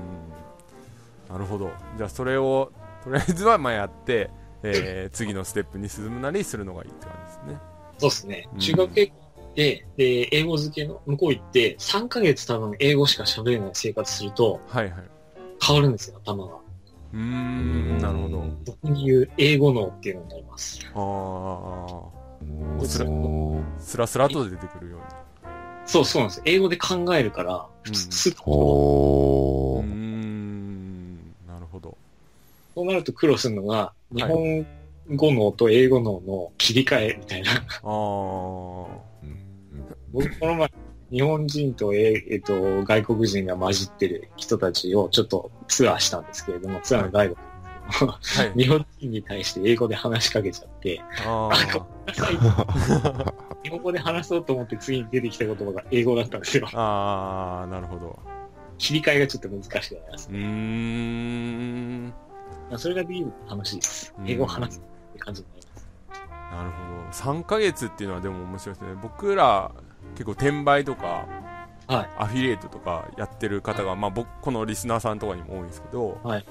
[1.27, 1.71] なるほど。
[1.97, 2.71] じゃあそれを、
[3.03, 4.29] とりあえずはまあやって、
[4.63, 7.61] えー、次のステップに進むなりするのがいいって感じですね。
[7.97, 8.59] そうですねうん。
[8.59, 9.13] 中学英語
[9.55, 15.05] で、で、英語付けの向こう行って、3ヶ月多分英語しか喋れない生活するとはいはい。
[15.67, 16.57] 変わるんですよ、頭が。
[17.15, 18.45] うーん、なるほど。
[18.67, 20.79] 僕に言う英語脳っていうのになります。
[20.95, 22.22] ああ、
[22.81, 25.07] そスラスラと出てくるように。
[25.87, 26.43] そうそうなんです。
[26.45, 31.97] 英語で考えるから、うんすっとほうーん、なるほど。
[32.75, 34.67] そうなると苦労するのが、日本
[35.15, 37.53] 語脳と英語脳の切り替えみたいな。
[37.53, 37.91] ああ、僕
[40.39, 40.71] この前、
[41.11, 47.37] 日本人と,、ええっと外国人が混じってる人たちをちょっとツアーしたんですけれども、ツアーのガイド、
[47.93, 48.53] はい。
[48.57, 51.51] 日本人に対して英語で話しかけちゃって、あ
[53.63, 56.69] 日本語で話そうと思って次に出てきた言葉が英語だったんですよ。
[56.73, 58.19] あ、ああ、なるほど。
[58.79, 62.13] 切り替えがちょっと難しくなりますうーん、
[62.77, 64.13] それができると楽しいです。
[64.27, 65.87] 英語を話すって感じになります。
[66.51, 66.77] なるほ
[67.33, 67.33] ど。
[67.33, 68.95] 3ヶ月っていうのはでも面白いですね。
[69.01, 69.71] 僕ら、
[70.15, 71.27] 結構転売とか、
[71.87, 76.45] はいアフィリエイトとかやってる方が、まあ僕、このリスナーさんとかにも多いんですけど、はい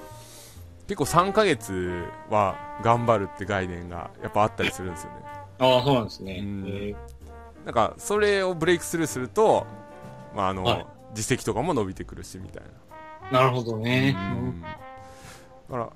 [0.92, 5.20] 結構3ヶ月は頑張るって概念がやっぱあったりするんですよね。
[5.60, 6.40] ああ、そうなんですね。
[6.42, 6.96] うんえ
[7.64, 9.66] なんか、それをブレイクスルーすると、
[10.36, 13.84] まあ、あの、はい実績とかも伸びてくるし、みたいーなるほどな。
[13.84, 14.16] ね。
[14.18, 14.68] うんだ
[15.70, 15.92] から、ま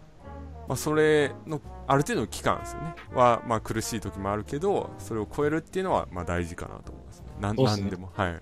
[0.69, 2.95] あ、それの、ある程度の期間ですよね。
[3.13, 7.25] は、まあ、苦しい時もあるけど、それを超えるっていうのは、まあ、大事かなと思いますね。
[7.41, 8.12] なん、ねなんでも。
[8.13, 8.41] はい。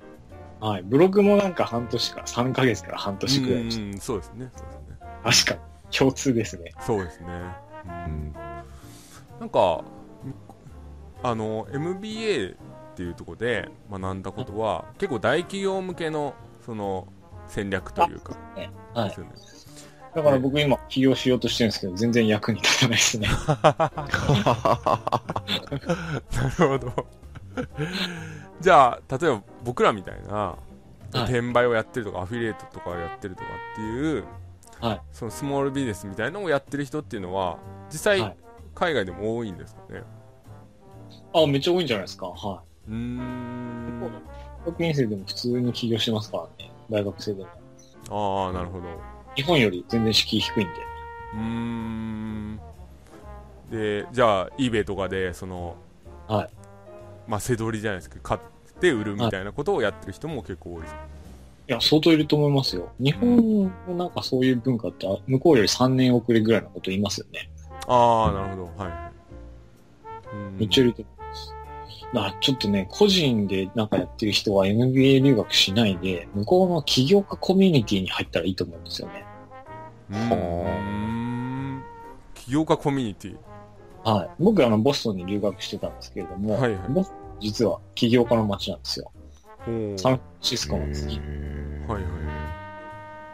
[0.59, 0.83] はい。
[0.83, 4.51] ブログもなんか半年か、3ヶ月から半年くらいうん、そうですね。
[4.55, 4.97] そうですね。
[5.23, 5.31] た。
[5.31, 5.72] 確かに。
[5.97, 6.73] 共通ですね。
[6.81, 7.27] そうですね。
[7.85, 8.35] うん
[9.39, 9.83] なんか、
[11.21, 12.55] あの、MBA っ
[12.95, 16.33] ていうところで学んだことは、結構大企業向けの、
[16.65, 17.07] その、
[17.47, 19.31] 戦略というか、ねはいですよね。
[20.15, 23.27] だから僕今起業しようとしてるんですけど、全然役に立たないですね。
[23.51, 23.91] な
[26.59, 27.07] るほど。
[28.61, 30.73] じゃあ、例えば僕らみたいな、はい
[31.13, 34.23] 転売をやってるとか、アフィリエイトとかをやってるとかっていう、
[34.87, 37.57] はいそのスモールビジネスみたいなのをやってる人っていうのは、
[37.91, 38.37] 実際、はい
[38.75, 40.01] 海外でも多いんですかね？
[41.33, 42.25] あ、めっちゃ多いんじゃないですか？
[42.27, 44.01] はうーん。
[44.65, 44.65] い。
[44.65, 46.71] 学院生でも普通に起業してますからね。
[46.89, 47.49] 大学生でも。
[48.45, 48.87] ああ、なるほど。
[49.35, 50.73] 日本より全然敷居低いんで。
[51.33, 52.59] うーん。
[53.69, 55.75] で、じゃあ、eBay とかで、その、
[56.27, 56.49] はい。
[57.27, 58.39] まあ、背取りじゃないですけど、買っ
[58.79, 60.91] て売るみたいなことをやってる人も結構多いです。
[60.93, 60.95] い
[61.67, 62.91] や、相当いると思いますよ。
[62.99, 67.49] 日本のなんかそういう文化って、あ向こうより3年遅れぐらいのこと言いますよね。
[67.87, 68.83] ああ、なるほど。
[68.83, 69.13] はいはい。
[70.35, 71.53] うんめっちゃいると思います。
[72.13, 79.25] だからちょっとね、個人でなんかやってる人は MBA 留学しないで、向こうの起業家コミュニティに入ったらいいと思うんですよね。
[80.09, 81.83] うーん。
[82.35, 83.37] 起業家コミュニティ。
[84.03, 84.29] はい。
[84.39, 89.11] 僕あの、ボストンに留学してたんですけれども、はいはいボストン実は起業家の街なんですよ。
[89.65, 91.19] サンフランシスコの次。
[91.87, 92.23] はいはい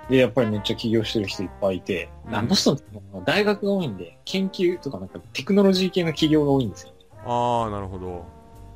[0.09, 2.85] で、やっぱりめっちゃ起業してる人いっぱいいて、うんボストンって
[3.25, 6.93] 大学が多いんで、研究とかなんかテクノロジー系の起業が多いんですよ。
[7.25, 8.25] ああ、なるほど。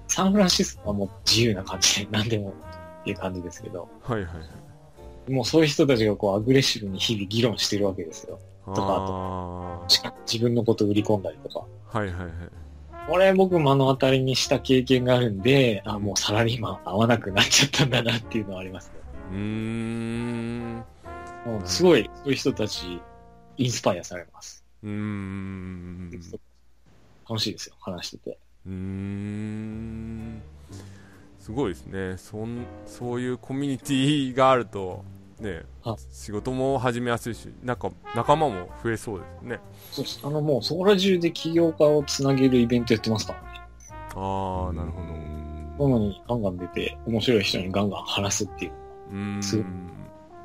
[0.08, 2.54] サンフランシスコはもう自由な感じで何でも
[3.02, 4.32] っていう感じですけど、はいはいは
[5.28, 5.32] い。
[5.32, 8.40] もうそういう人たちがこうアグレッシブに日々議論してるわけですよ。
[8.66, 11.66] とかあしかも自分のこと売り込んだりとか。
[11.92, 11.98] あ。
[11.98, 12.32] はいはいはい。
[13.08, 18.94] これ僕目の当たりにした経験があるんで、あ、もうサラリーマン合わなくなっちゃったんだなっていうのはありますね。
[19.32, 20.76] うーん。
[21.46, 23.02] もうすごい、そういう人たち、
[23.58, 24.64] インスパイアされます。
[24.84, 26.12] うーん。
[27.30, 28.40] 楽しいですよ、話してて。
[28.66, 30.42] うーん。
[31.40, 32.18] すごいですね。
[32.18, 35.04] そん、そういうコミュニティがあると、
[35.44, 39.60] ねあ、仕事も始めやすいし、なんか仲間も増えそうですね。
[39.92, 40.22] そうです。
[40.24, 43.48] あのもうそこら中で起業家をつなげるイベントやってますからね。
[44.16, 45.90] ああ、なるほど。
[45.90, 48.72] なのにガンガン出て、面白い人にガンガン話すっていう。
[49.12, 49.90] うーん。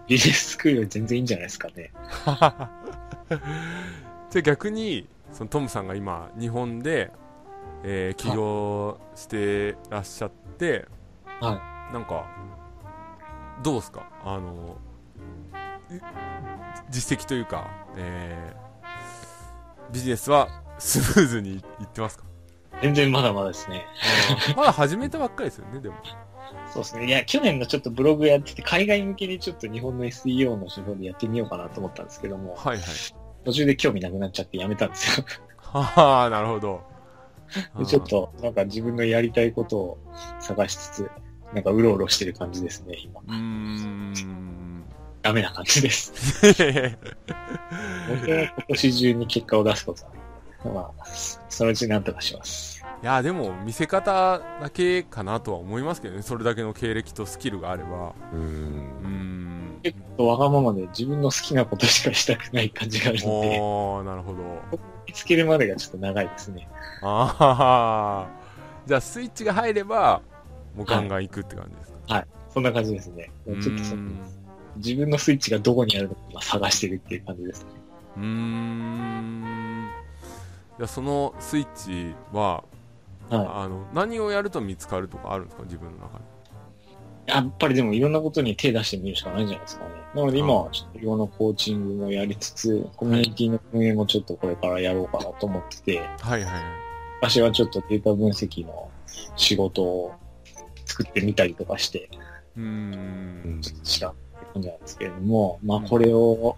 [0.06, 1.92] ビジネススクールより全然いいんじゃないですかね。
[4.30, 7.10] じゃあ逆にそのトムさんが今日本で、
[7.84, 10.86] えー起業してらっしゃって、
[11.40, 11.60] は
[11.92, 12.26] なんか
[13.62, 14.08] どうですか？
[14.24, 14.87] あのい
[16.90, 18.68] 実績というか、えー
[19.90, 22.24] ビジネスはスムーズにいってますか？
[22.82, 23.86] 全然まだまだですね。
[24.54, 25.96] まだ始めたばっかりですよねでも
[26.70, 27.06] そうですね。
[27.06, 32.86] いや、去年のちょっとブログやってて、海外向けにちょっと日本の SEO の手法でやってみようかなと思ったんですけども、はいはい
[33.44, 35.26] 途中で興味なくなっちゃってやめたんですよ。
[35.56, 36.82] はあなるほど
[37.78, 39.98] で ちょっと、なんか自分のやりたいことを
[40.40, 41.10] 探しつつ、
[41.54, 43.20] なんかうろうろしてる感じですね、今。
[43.20, 44.12] うーん
[45.22, 46.12] ダメな感じです。
[48.08, 49.94] 僕は今年中に結果を出すこ
[50.62, 51.06] とは、まあ、
[51.48, 52.84] そのうちなんとかします。
[53.02, 58.36] いやでも見せ方だけかなとは思いますけどねそれだけの経歴とスキルがあればう。
[58.36, 64.38] うんん結構わがままで自分の好きなことしかしたくない感じがあるので、おーなるほど
[65.06, 66.68] 見つけるまでがちょっと長いですね。
[67.02, 68.26] ああ
[68.86, 70.20] じゃあスイッチが入れば
[70.74, 73.30] もうガンガン行くって感じですか、そんな感じですね。
[73.46, 74.18] うちょっとそーん
[74.78, 77.66] 自分のスイッチがどこにあるのか今探してるっていう感じですね。
[78.16, 79.88] うーん。
[80.78, 82.64] じゃあそのスイッチは、
[83.30, 85.64] はあの何をやると見つかるとかあるんですか？
[85.64, 86.24] 自分の中で。
[86.24, 87.30] い。
[87.30, 89.90] やっぱりでもいろんなことに手出してみるしかないんじゃないですかね。
[90.14, 96.62] なので今はちょっといろんなコーチングもやりつつ、コミュニティの運営もちょっとこれからやろうかなと思ってて、はいはい。
[97.20, 98.90] 私はちょっとデータ分析の
[99.36, 100.14] 仕事を
[100.86, 102.08] 作ってみたりとかして、
[102.56, 103.60] うーん。
[103.60, 106.56] ちょっと違うなんですけれども、まあこれを、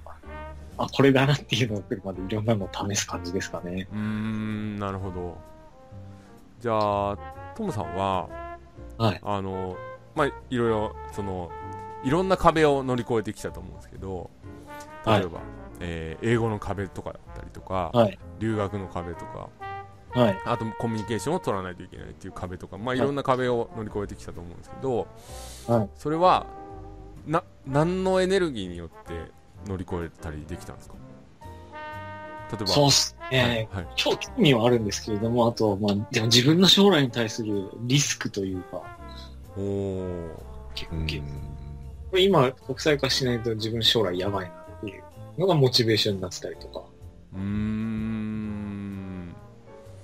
[0.79, 3.89] あ、これだなっていうのを来るまでいろんなのを試す感じですかね。
[3.93, 5.37] うーんなるほど
[6.61, 7.19] じゃあ
[7.55, 8.29] トムさんは
[8.99, 9.21] はい。
[9.23, 9.77] あの
[10.15, 11.51] まあいろいろその
[12.03, 14.31] いろんな壁を乗り越えてきたと思うんですけど
[15.07, 15.41] 例えば、
[15.81, 18.19] えー英語の壁とかだったりとか、はい。
[18.39, 19.49] 留学の壁とか
[20.13, 20.39] はい。
[20.45, 25.07] あとコミュニケーションを取らないといけないっていう壁とか、まあ、いいろんな壁を乗り越えてきたと思うんですけど、
[25.67, 26.47] はいそれは
[27.27, 29.31] な何のエネルギーによって
[29.67, 30.95] 乗り越えたりできたんですか？
[32.53, 33.69] 例えばそうっすね。
[33.71, 38.83] はいはい超興味はあるんですけれども、あと、まあ、でも自分の将来に対するリスクというか、
[39.57, 40.29] おー
[40.75, 40.91] 結
[42.11, 45.03] 構、今国際化しないと自分将来やばいなっていう
[45.39, 46.83] のがモチベーションになってたりとか。
[47.35, 49.35] うーん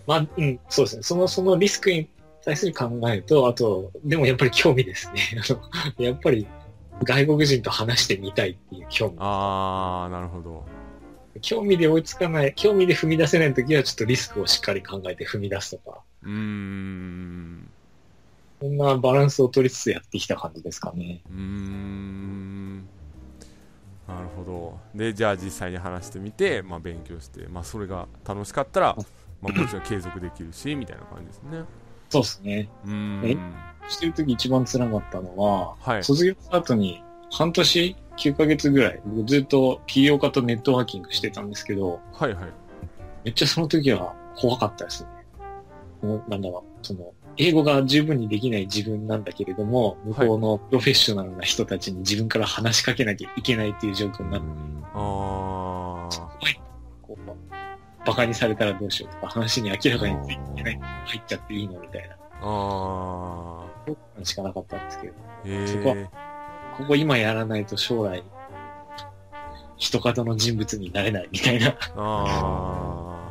[0.06, 1.02] まあ、うん、そうですね。
[1.02, 2.08] その、そのリスクに
[2.44, 5.20] 対する考えと、あと、でもやっぱり興味ですね。
[5.42, 5.52] あ
[5.98, 6.46] の、やっぱり
[7.04, 9.16] 外国人と話してみたいっていう興味。
[9.20, 10.64] ああなるほど。
[11.42, 17.70] 興味で追いつかない、興味で踏み出せないときはちょっとリスクをしっかり考えて踏み出すとか、うーん。
[18.60, 21.20] そんなバランスを取りつつやってきた感じですかね。
[21.30, 22.88] うーん。
[24.08, 24.78] なるほど。
[24.94, 28.96] でじゃあ実際に話してみて、まあ、勉強して、まあ、それが楽しかったら、
[29.42, 31.64] まあ、もちろん継続できるしみたいな感じですね。
[32.08, 32.68] そうですね。
[32.84, 33.20] うーん。
[33.24, 33.36] え？
[33.88, 36.04] してるとき一番辛かったのは、はい。
[36.04, 42.44] 卒業した後に半年9ヶ月ぐらい、僕ずっと企業家とネットワーキングしてたんですけど、はいはい。
[43.24, 45.10] めっちゃその時は怖かったですね。
[46.02, 54.46] もうなんだろう、その、英語が十分にできない自分なんだけれども、向こうのプロフェッショナルな人たちに自分から話しかけなきゃいけないっていう状況になって、
[54.94, 56.28] ああ
[57.02, 63.64] こう、バカにされたらどうしようとか、話に明らかについていけない入っちゃっていいのみたいな、あ
[64.20, 65.14] あしかなかったんですけど、
[65.44, 66.08] えそこはえ
[66.78, 68.22] ここ今やらないと将来、
[69.76, 73.30] 人方の人物になれないみたいな、あ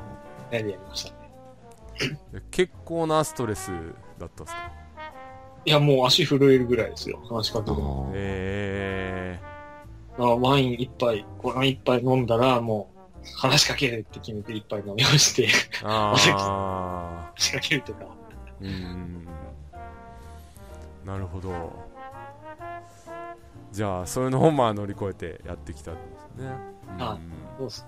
[0.51, 1.15] やりやりましたね。
[2.35, 3.71] あ結構なストレス
[4.19, 4.71] だったんですか？
[5.65, 8.11] いや、もう足震えるぐらいですよ、話しかけるの。
[8.13, 9.39] え
[10.17, 12.95] あワイン一杯、この一杯飲んだら、もう、
[13.37, 15.47] 話しかけるって決めて一杯飲みまして、え
[15.83, 18.05] ああ 話しかけるとか、
[18.61, 19.27] うん。
[21.05, 21.51] なるほど。
[23.71, 26.01] じゃあそういうのをまあ乗り越えてやってきたんで
[26.37, 26.49] すね、
[26.89, 26.97] うん。
[26.97, 27.19] はい
[27.57, 27.85] そうっす。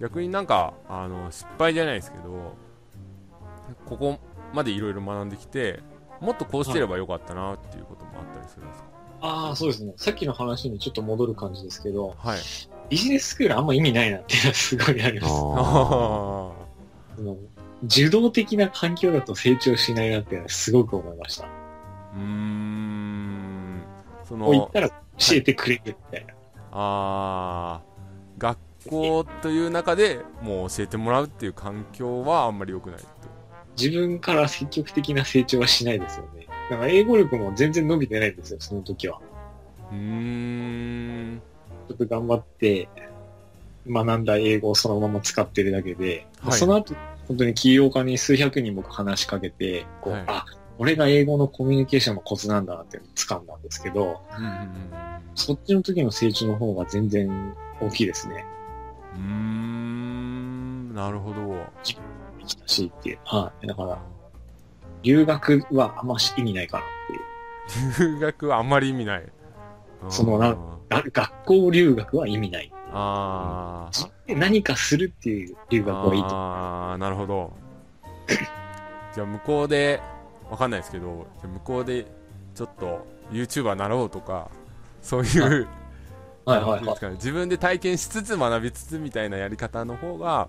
[0.00, 2.56] 逆になんかあの失敗じゃないですけど
[3.86, 4.18] ここ
[4.52, 5.80] までいろいろ学んできて
[6.20, 8.88] もっとこうしてればよかったなっていうこともあったりするんですか？
[9.20, 9.92] ああ、そうですね。
[9.96, 12.38] さっきの話にちょっと戻る感じですけど、はい。
[12.88, 15.34] ビジネススクールあんま意味ないなっていうのはすごいあります。
[17.84, 21.44] 受動的な環境だと成長しないなってすごく思いました。
[21.44, 21.48] ー
[22.16, 23.82] うーん
[24.24, 24.94] そのこう言ったら教
[25.32, 26.34] えてくれるみたいな。
[26.72, 28.58] あー学
[28.88, 33.06] 校という中でもう教えてもらうっていう環境はあんまり良くないと
[33.76, 36.46] 自分から積極的な成長はしないですよね。
[36.70, 39.20] だから英語力も全然伸びてないんですよ、その時は。
[39.90, 41.42] うーん
[41.88, 42.88] ちょっと頑張って
[43.86, 46.94] 学んだ英語をそのまま使ってるだけで、はいその後、
[47.28, 50.44] 本当に起業家に数百人僕話しかけて、こう、はいあ、
[50.78, 54.70] これが英語のコミュニケーションのコツなんだなって掴んだんですけど、うんうん
[55.34, 58.44] そっちの時の成長の方が全然大きいですね。
[59.14, 59.28] うんうー
[60.92, 61.94] んなるほど生
[62.44, 63.18] きたしっていう。
[63.24, 63.66] はい。
[63.66, 63.98] だから、
[65.02, 66.86] 留学はあんまし意味ないかなっ
[67.98, 68.12] ていう。
[68.18, 69.32] 留学はあんまり意味ない
[70.08, 70.56] そのな
[70.90, 72.72] 学校留学は意味ない。
[72.92, 76.28] あー自分で何かするっていう留学はいいと。
[76.28, 77.52] ああなるほど
[79.14, 80.00] じゃあ向こうで
[80.50, 82.06] わかんないですけど向こうで
[82.54, 84.50] ちょっと YouTuber なろうとか
[85.00, 85.68] そういう
[86.44, 90.48] はいはいはいうんですかね自分で体験しつつ学びつつみたいなやり方の方が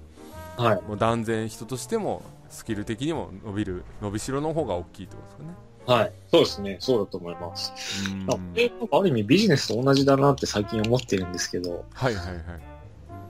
[0.58, 0.62] い。
[0.62, 0.82] はい。
[0.84, 5.50] もう断然人としてもスキル的にも伸びる伸びしろの方が大きいってことですかね
[5.86, 6.14] はい。
[6.32, 6.78] そうですね。
[6.80, 7.74] そうだと思います。
[8.10, 8.24] うん。
[8.30, 12.38] あこれなんかある意味ビジネスと同じだなって最近思ってるんですけど、はいはいはい。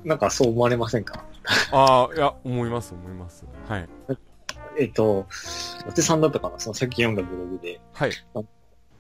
[0.07, 1.25] なんかそう思われませんか？
[1.71, 3.45] ああいや思います思います。
[3.67, 3.89] はい。
[4.79, 5.27] えっと、
[5.81, 6.59] 伊達さんだったかな？
[6.59, 8.11] そのさっき読んだブログで、はい。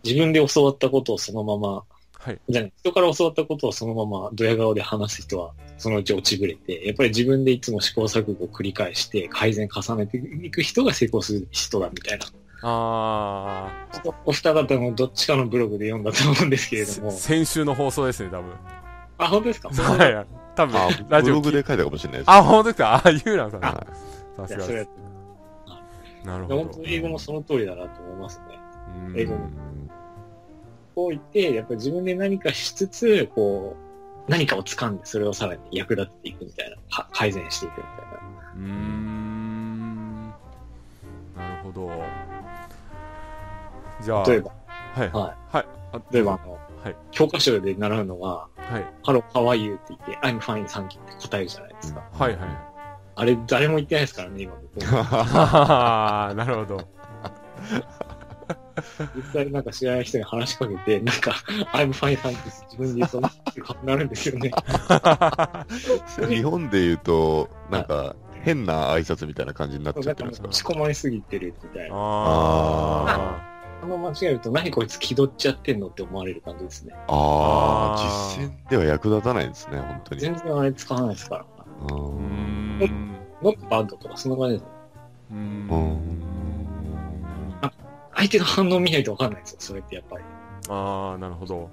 [0.03, 1.83] 自分で教わったことをそのまま、
[2.19, 2.39] はい。
[2.47, 12.25] じゃ人から教わったことをそのままドヤ顔で話す人はそのうち落ちぶれて、やっぱり自分でいつも試行錯誤を繰り返して改善重ねていく人が成功する人だみたいな。
[12.65, 13.69] あ
[14.25, 17.11] お二方のどっちかのブログで読んだと思うんですけれあども。
[17.11, 18.53] 先週の放送ですね多分
[19.17, 19.69] あ、本当ですか？
[19.69, 22.31] はい多分あ、ラジオブログで書いたかもしれないです。
[22.31, 23.01] あ、本当ですか？
[23.03, 23.61] あ、ユーランさん。
[23.61, 23.85] は
[24.37, 24.89] さすがです。
[26.23, 26.79] なるほど本当。
[26.79, 28.59] に英語もその通りだなと思いますね。
[29.09, 29.49] うん英語も
[30.95, 33.75] こう言って、やっぱり自分で何かしつつ、こ
[34.27, 37.95] う、何かを掴んで、それをさらに役立てていくみたいな、は改善していくみたいな。
[38.55, 40.27] うーん。
[41.35, 41.89] なるほど。
[44.03, 44.51] じゃあ、例えば、
[44.95, 45.09] はい。
[45.11, 45.19] は
[45.51, 45.65] はい。
[45.93, 46.95] あ例えば、あの、はい。
[47.11, 48.47] 教科書で習うのが、は
[48.79, 48.85] い。
[49.03, 49.75] Hello, how are you?
[49.75, 50.89] って言って、I'm fine, thank you っ
[51.21, 52.03] て答えるじゃないですか。
[52.11, 52.49] はいはい。
[53.15, 54.85] あれ、誰も言ってないですからね、今僕。
[54.85, 55.03] は
[56.27, 56.81] はなるほど。
[59.15, 61.31] 実際なんか知らない人に話しかけて、なんか、
[61.73, 63.21] I'm fine, thank you って自分で言うと、
[63.85, 64.51] なるんですよね。
[66.27, 70.47] 日本で言うと、なんか、変な挨拶みたいな感じになっちゃってるんですか？
[70.51, 71.95] 仕込まれすぎてるみたいな。
[71.95, 72.92] ああの
[74.03, 76.93] 間違えると、何こいつ気取っちゃってんのって思われる感じですね。
[77.07, 80.21] ああ実践では役立たないんですね、本当に。
[80.21, 81.45] 全然あれ使わないですから。
[81.81, 81.95] うー。
[81.95, 83.15] うんーん。
[83.41, 84.65] not bad とかそんな感じです。
[85.31, 86.23] うんん。
[88.15, 90.23] 相手の反応見ないとわかんないですよ、それってやっぱり。
[90.69, 91.69] ああ、なるほど。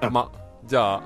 [0.00, 0.30] あま、
[0.66, 1.02] じゃあ、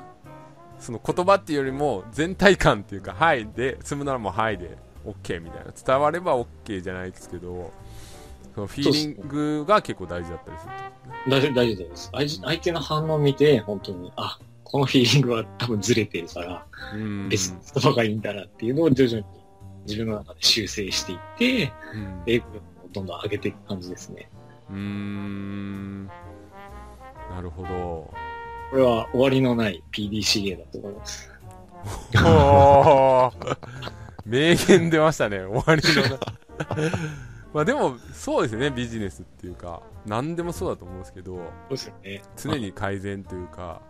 [0.79, 5.73] その言葉っていうよりも全体感っていうか、はいで、済むならもうはいで OK みたいな。
[5.73, 7.73] 伝われば OK じゃないですけど、
[8.57, 10.73] そのフィーリングが結構大事だったりする
[11.29, 12.11] 大丈夫、大丈夫です。
[12.11, 16.67] 相手相手の反応を見て、本当に、あ、このフィーリングは多分ずれてるから。
[17.29, 19.25] 別の言葉がいいんだなっていうのを徐々に
[19.87, 24.31] 自分の中で修正していって、うん英語力をどんどん上げていく感じですね。
[24.71, 26.07] うーん。
[26.07, 26.13] な
[27.43, 27.69] るほど。
[27.69, 31.31] これは終わりのない PDCA だと思います。
[32.15, 33.57] おー
[34.25, 37.36] 名言出ましたね、終わりのな。
[37.57, 42.23] まあでも、そうですね、ビジネスっていうか、何でもそうだと思うんですけど、そうですよね。
[42.37, 43.81] 常に改善というか、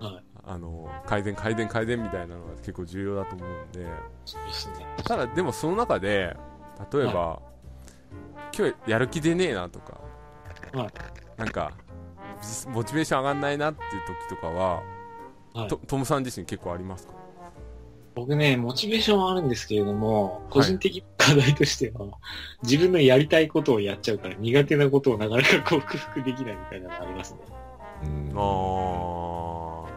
[0.00, 0.24] はい。
[0.44, 3.86] あの、改善、改善、改善みたいなのが結構重要だと思うんで、
[4.24, 4.84] そうですね。
[5.04, 6.36] ただでもその中で、
[6.92, 7.40] 例えば、
[8.52, 10.00] 今日やる気出ねえなとか、
[10.72, 10.88] はい
[11.36, 11.74] なんか、
[12.42, 13.88] じモチベーション上がんないなっていう
[14.28, 14.82] 時とかは、
[15.54, 17.12] はいとトムさん自身結構ありますか？
[18.18, 22.06] 僕ね、モチベーションはあるんですけれども、個人的課題としては、
[22.62, 27.40] 自分のやりたいことをやっちゃうから苦手なことをなかなか克服できないみたいなのがありますね。
[28.04, 29.88] うんあ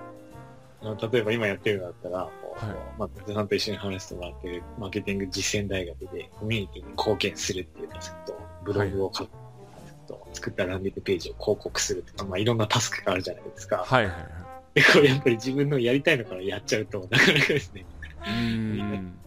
[0.83, 13.83] あの例えば今やってるのだったら、こうはいまあ、伊さんと一緒に話してもらってるマーケティング実践大学でコミュニティに貢献するっていうタスクと、ブログを書くっていうタスクと作ったランディングページを広告するとか、まあいろんなタスクがあるじゃないですか。
[13.85, 14.25] はいはいはい。
[14.73, 17.85] で、これやっぱり自分のやりたいのからやっちゃうと、なかなかですね、
[18.27, 19.19] うん。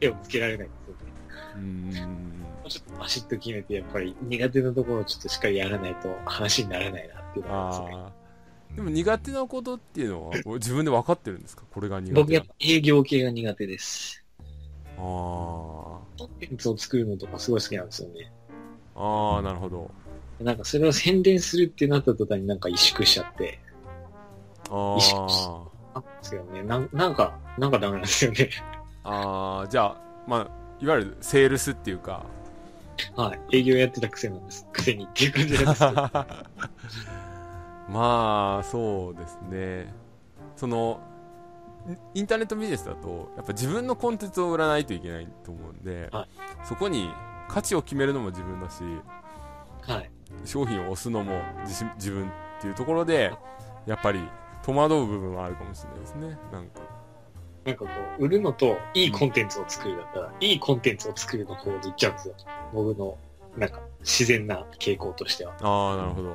[0.00, 0.70] 手をつけられないん。
[0.70, 1.12] ですよね。
[1.56, 1.90] うん。
[2.62, 8.76] もうちょっとバシッと決めて、やっぱり苦手なところをちょっとしっかりやらないと話にならないなっていうのがです。
[8.76, 11.42] でも苦手なことっていうのは自分で分かってるん。
[11.42, 14.24] ですかこれが苦手僕やっぱ営業系が苦手です。
[14.96, 17.86] あコンテンツを作るのとかすごい好きなん。
[17.86, 18.32] ですよね。
[18.94, 19.36] あ。
[19.38, 19.90] あ、なるほど。
[20.40, 20.58] なん。
[20.58, 22.60] かそれを宣伝するってなった途端になん。
[22.60, 23.60] か萎縮しちゃって、
[24.70, 25.69] あ意識しあ。
[26.30, 26.62] あですよね。
[26.62, 28.50] なんなんか、なんかダメなんですよね。
[29.04, 30.50] ああ、じゃあ、まあ、
[30.80, 32.24] いわゆるセールスっていうか。
[33.16, 33.58] はい。
[33.58, 34.66] 営業やってた癖なんです。
[34.72, 35.94] 癖にっていう感じなんですけど。
[37.88, 39.94] まあ、そうですね。
[40.56, 41.00] その、
[42.14, 46.28] インターネットビジネスだと、やっぱ自分のコンテンツを売らないといけないと思うんで、はい
[46.64, 47.10] そこに
[47.48, 48.82] 価値を決めるのも自分だし、
[49.82, 50.10] はい。
[50.44, 53.32] 商品を押すのも自身自分っていうところで、
[53.86, 54.20] やっぱり
[54.72, 56.38] 戸惑う部分はあるかもしれないですね。
[56.52, 56.80] なんか。
[57.64, 62.34] なんかこう、売るのと、いいコンテンツを作るだったら、いいコンテンツを作るの方に行っちゃうんですよ。
[62.72, 63.18] 僕の、
[63.58, 65.54] なんか、自然な傾向としては。
[65.60, 66.34] ああ、なるほど。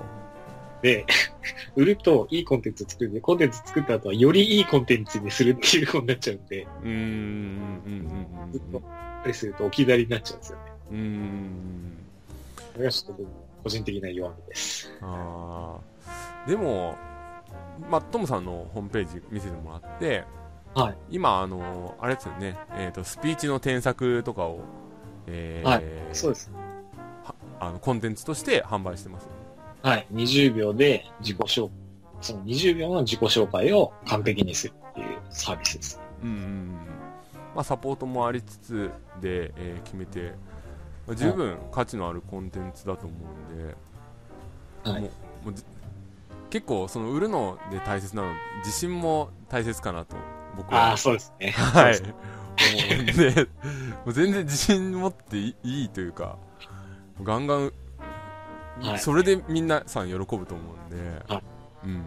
[0.82, 1.06] で、
[1.76, 8.84] 売ると、いいコンテンツを作るんで、コンテンツ作った後は、よりいいコンテンツにするっていう方になっちゃうんで、うーん、うん、うん、ずっと、やっ
[9.24, 10.64] ぱりすると置き去りになっちゃうんですよね。
[10.92, 10.98] うん。
[10.98, 11.98] うーん。
[12.74, 13.34] それがちょっと僕の
[13.64, 14.92] 個人的な弱みです。
[15.02, 16.48] ああ。
[16.48, 16.96] でも、
[17.90, 20.24] まあ、トムさんのホームページ見せてもらって、
[20.74, 20.96] はい。
[21.10, 24.60] 今、あの、あれですよね、えっ、と、スピーチの添削とかを、
[25.28, 26.52] えーはいそうです。
[27.60, 29.30] あの、コンテンツとして販売してます。
[29.82, 30.08] はい。
[30.14, 31.72] 20秒で自己紹介、
[32.22, 36.02] その20秒の自己紹介を完璧にするっていうサービスです。
[36.22, 36.70] うんうんうん。
[37.56, 40.34] まあ、サポートもありつつで、えー決めて、
[41.08, 43.76] まあ十分価値のあるコンテンツだと思うんで、
[44.84, 45.64] はいもうもうじ
[46.56, 50.16] 結構、その売るので大切なの、自信も大切かなと、
[50.56, 50.92] 僕は。
[50.92, 51.52] ああ、そうですね。
[51.52, 52.00] はい。
[53.12, 53.50] で、
[54.06, 56.38] もう全然自信持っていいというか、
[57.22, 57.74] ガンガン、
[58.80, 60.50] はいそれでみんなさん喜ぶと思う
[60.94, 61.44] んで、はい
[61.84, 62.06] うん。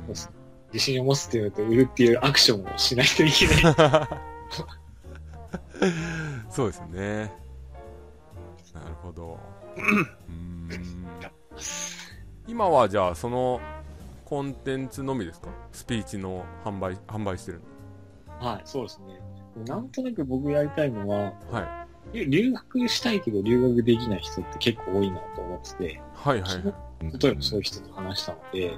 [0.73, 3.57] 自信を持つっていうのと、売るっていうアクションをしないといけない。
[6.49, 7.31] そうですね。
[8.73, 9.39] なるほど。
[9.77, 9.85] うー
[10.35, 10.71] ん
[12.47, 13.61] 今はじゃあその
[14.29, 15.49] コンテンツのみですか？
[15.73, 17.63] スピーチの販売、販売してる
[18.39, 19.19] はい、そうですね。
[19.65, 25.99] なんとなく僕やりたいのは、のは留学したいけど留学できない人って結構多いなと思ってて、い。
[26.13, 27.19] はいはいはい。
[27.23, 28.77] 例えばそういう人と話したので、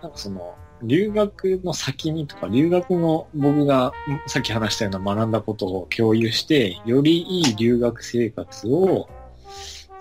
[0.00, 3.92] なんかその、留学の先にとか、留学の僕が
[4.28, 9.10] さっき話したような学んだことを共有して、よりいい留学生活を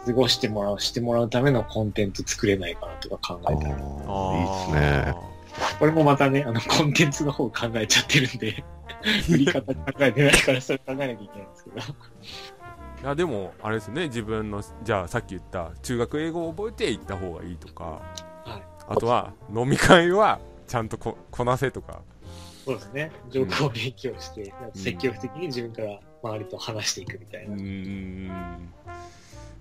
[0.05, 3.71] 過ごしてもらう、してもらうためのコンテンツ作れないかなとか考あえてる。
[3.71, 5.15] ーいいですね。
[5.77, 8.63] これもまたね、あの、コンテンツの方考えちゃってるんで、
[9.29, 11.77] 売り方考えてないからそれ考えなきゃいけないんですけど。
[13.01, 18.01] いやでもあれですね自分のじゃあさっき言った中学英語を覚えて行った方がいいとか、
[18.43, 22.01] はいあとは飲み会はちゃんとここなせとか
[22.65, 23.11] そうですね。
[23.29, 27.55] 情報を勉強して、積極的に自分から周りと話していくみたいうな。
[27.55, 28.73] ーん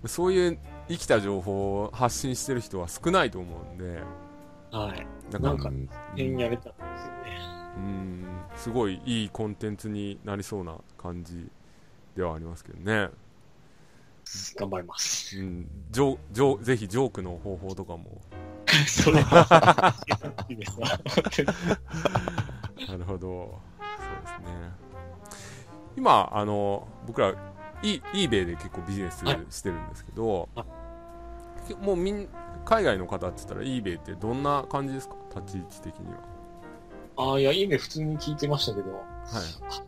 [0.06, 4.02] そういう生きた情報を発信してる人は少ないと思うんで
[4.70, 5.06] はい。
[5.32, 7.38] なんかなんかうん変やれたんですよね。
[7.76, 8.26] うん
[8.56, 11.48] すごいいいコンテンツになりそうな感じ
[12.16, 13.10] ではありますけどね、
[14.56, 15.38] 頑張ります。
[15.38, 18.20] うん、ジョジョぜひジョークの方法とかも
[18.86, 19.94] それは、
[20.48, 20.88] いいですわ。
[22.88, 23.60] なるほど。
[23.78, 23.84] そ
[24.38, 24.70] うですね。
[25.96, 27.34] 今、あの、僕ら、
[27.82, 30.48] イ eBay で結構ビジネスはいしてるんですけど、
[31.80, 32.28] もうみん、
[32.64, 35.14] 海外の方って言ったら eBay ってどんな感じですか？
[35.40, 36.18] 立ち位置的には。
[37.16, 39.02] ああ、いや、いいね、普通に聞いてましたけど、はい。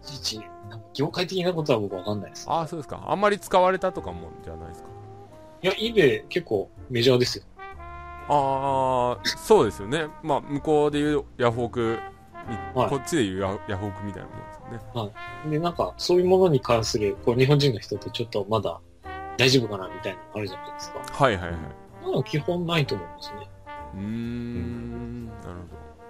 [0.02, 0.48] 立ち位置、
[0.94, 2.46] 業界的なことは僕わかんないです。
[2.50, 3.04] ああ、そうですか。
[3.06, 4.88] あんまり使われたとかもじゃないですか？
[5.62, 7.44] いや、eBay 結構メジャーですよ。
[8.28, 10.06] ああ、そうですよね。
[10.22, 11.98] まあ、向こうでいうヤフオク
[12.48, 15.50] に、はいこっちでいうヤヤフオクみたいなもんですよね。
[15.50, 18.80] で、なんか、そういうものに関する、こう、日本人の人ってちょっとまだ
[19.36, 20.98] 大丈夫かなみたいなのあるじゃないですか。
[20.98, 21.60] はいはいはい。
[22.02, 23.48] なんか基本ないと思いますね。
[23.94, 25.52] うーん、なるほど。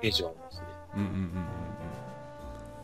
[0.02, 0.66] イメージはありますね。
[0.96, 1.30] うんうんうんうんうん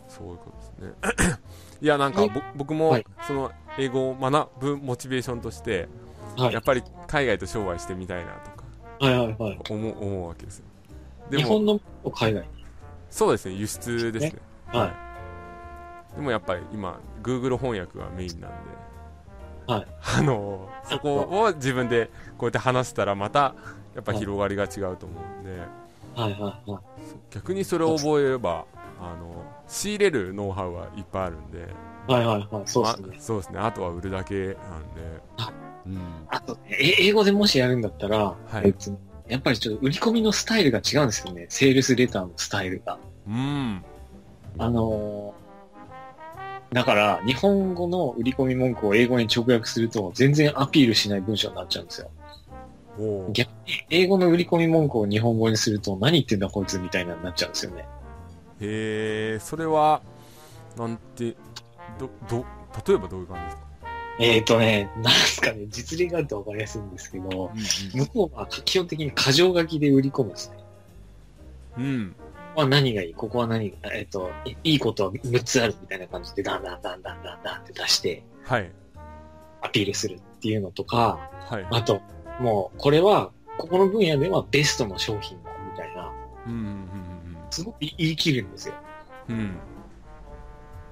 [0.08, 1.36] そういうことですね
[1.82, 5.88] いやなんかぼ僕も、はいその英語を学ぶモチベーションとして、
[6.38, 6.54] はい。
[6.54, 8.64] やっぱり海外と商売してみたいなとか
[9.00, 9.58] はいはいはい。
[9.68, 10.64] 思う思うわけですよ
[11.30, 11.80] でも日本の
[12.14, 12.48] 海外に。
[13.10, 15.05] そうですね輸出ですねはい
[16.16, 18.56] でもやっぱり今 Google 翻訳がメインなんで。
[19.66, 19.86] はい。
[20.18, 23.54] あのそこを自分でこうやって話したらまた
[23.94, 25.60] やっぱ広がりが違うと思うんで、
[26.14, 26.82] はいはいはい。
[27.30, 28.64] 逆にそれを覚えれば
[29.00, 31.68] あの仕入れるノウハウはいっぱいあるんで。
[32.06, 32.62] はいはいはい。
[32.66, 33.08] そうですね。
[33.16, 33.20] ま。
[33.20, 33.58] そうですね。
[33.58, 34.56] あとは売るだけなんで。
[35.36, 35.52] あ
[35.86, 35.98] うん。
[36.28, 38.66] あと英語でもしやるんだったら、はい。
[38.66, 38.96] えっと
[39.28, 41.46] やっぱりちょっと売り込みのスタイルが違うんですよね。
[41.48, 42.98] セールスレターのスタイルが。
[43.26, 43.84] うん。
[44.58, 45.45] あのー
[46.76, 52.10] だから、日本語の売り込み文句を英語に直訳すると、全然アピールしない文章になっちゃうんですよ。
[53.32, 53.54] 逆に、
[53.88, 57.86] 英語の売り込み文句を日本語にすると、何言ってんだこいつみたいなになっちゃうんですよね。
[58.60, 60.02] へえそれは
[60.76, 61.34] なんて
[61.98, 62.44] どど
[62.86, 63.62] 例えばどういう感じですか？
[64.18, 67.50] えっ、ー、とね、なんすかね、実例があるとわかりやすいんですけど、
[67.94, 70.58] 向こうは基本的に過剰書きで売り込むんですね。
[71.78, 72.16] うん
[72.56, 73.14] ここは何がいい？
[73.14, 78.72] ここは何が、えっ、と、いいいことは6つあるみたいな感じで、だんだんだんだんだんだんって出して、はい。
[79.60, 81.66] アピールするっていうのとか、はい。
[81.70, 82.00] あと、
[82.40, 86.10] もう、これは、ここの分野ではベストの商品だ、みたいな、
[86.46, 86.88] うんうん
[87.50, 88.74] すごく言い切るんですよ。
[89.28, 89.34] うん。
[89.34, 89.56] うんうん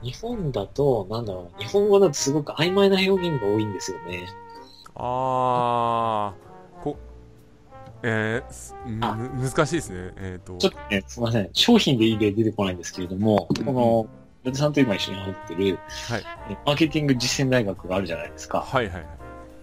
[0.02, 4.26] 日本だと、なんだろう、日本語だとすごく曖昧な表現が多いんですよね。
[4.96, 6.53] ああこ
[8.07, 11.48] えー難しいですねえっ、とちょっとね、すいません。
[11.55, 14.07] 商品でいい例出てこないんですけれども、この、
[14.44, 15.78] 伊達さんと今一緒に入ってる、
[16.09, 18.61] はいえマーケティング実践大学があるじゃないですか。
[18.61, 19.07] はいはいはい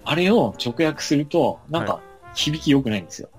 [0.03, 2.01] あれを直訳すると、なんか、
[2.33, 3.29] 響き良くないんですよ。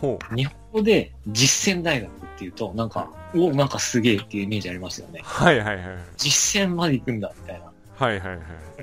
[0.00, 5.24] ほ日本語で実践大学っていうと、なんか、おなんかすげえっていうイメージありますよねう。
[5.24, 5.84] はいはいはい
[6.16, 7.70] 実践まで行くんだ、みたいな。
[7.96, 8.38] はいはいはい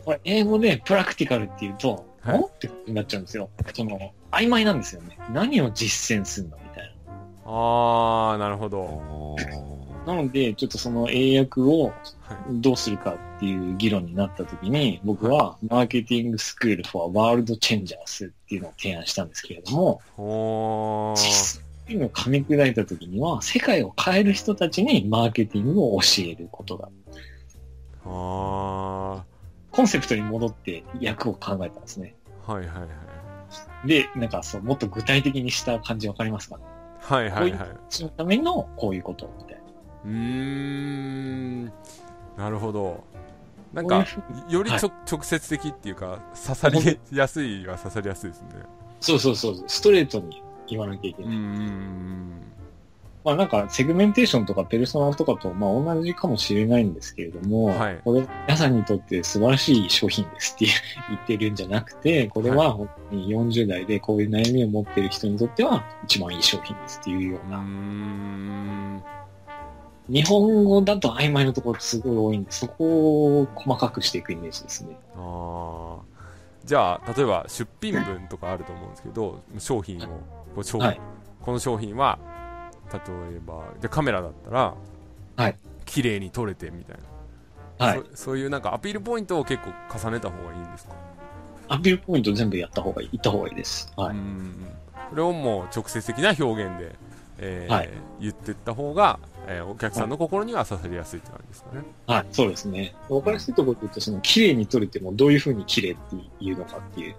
[0.05, 3.49] これ、英語でプラクティカルっていうと、はいおってなっちゃうんですよ。
[3.73, 5.17] その、曖昧なんですよね。
[5.33, 6.95] 何を実践するのみたい
[7.45, 9.37] ああなるほど
[10.05, 10.13] な。
[10.13, 26.89] なので、ちょっとその英訳をはいどうするかっていう議論になった時に、僕は、マーケティングスクール for World Changers っていうのを提案したんですけれども、実際の噛み砕いた時には、世界を変える人たちにマーケティングを教えることだ。
[28.05, 29.23] あ
[29.71, 32.15] コンセプトに戻って役を考えたんですね。
[32.47, 33.87] あはいはいはい。
[33.87, 36.63] で、なんかそう、もっと具体的にした感じわかりますかね？
[36.99, 37.69] はいはいはい。
[37.89, 39.61] そのためのこういうことみたいな。
[40.05, 41.65] うーん。
[42.37, 43.03] なるほど。
[43.73, 44.05] なんか
[44.49, 48.47] よりちょ、直接的っていうか刺さりやすいは刺さりやすいですね。
[48.99, 51.35] そうそうそう、ストレートに言わなきゃいけない。
[51.35, 52.41] うん
[53.23, 57.99] まあなんか、セグメンテーションとかペルソナとかと、まあ同じかもしれないんですけれども、はい。
[58.03, 60.65] これ、皆さんにとって素晴らしい商品ですって
[61.09, 67.57] 言ってるんじゃなくて、これは本当に40代でこういう悩みを持ってる人にとっては一番いい商品ですっていうような。
[67.57, 69.03] ん。
[70.09, 74.97] 日本語だと曖昧なところすごい多いんで、そこを細かくしていくイメージですね。
[75.15, 76.11] あー。
[76.65, 80.07] じゃあ例えば出品分とかあると思うんですけど商品を
[80.55, 81.01] こう商はい。
[81.41, 82.19] この商品は
[82.93, 82.99] 例
[83.35, 84.75] えばじゃあカメラだったら
[85.35, 86.97] はい綺麗に撮れてみたい
[87.79, 88.03] な、はい。
[88.11, 90.93] そそういうなんかアピールポイントを結構重ねた方がいいんですか？
[91.69, 93.91] アピールポイント全部やった方がいい、言った方がいいです。
[93.95, 94.15] はい。
[94.15, 94.67] うん
[95.09, 96.95] それをもう直接的な表現で、
[97.39, 97.89] えーはい
[98.19, 101.81] 言ってった方が、えーお客さんの心には刺さりやすいって感じですかね。
[102.07, 102.95] はい、そうですね。
[103.09, 107.15] わかりやすいところで言うと、その、綺麗に撮れてもどういう風に綺麗っていうのかっていう、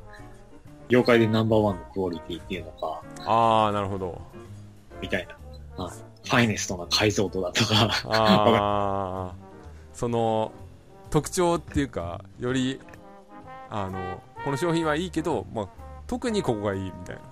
[0.88, 4.20] 業界でナンバーワンのクオリティっていうのか、ああなるほど
[5.02, 5.36] みたいな。
[5.76, 6.28] はい。
[6.28, 9.34] ファイネストな解像度だとか、ああ
[9.92, 10.52] その
[11.10, 12.78] 特徴っていうかより
[13.68, 15.68] あのこの商品はいいけど、まあ、
[16.06, 17.22] 特にここがいいみたいな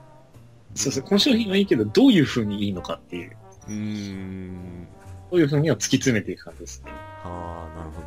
[0.74, 3.36] そうそう、この商品はいいけど、どういう風にいいのかっていう、
[3.68, 4.88] うーん
[5.30, 6.90] どういう風にを突き詰めていく感じですね。
[7.24, 8.00] ああなるほ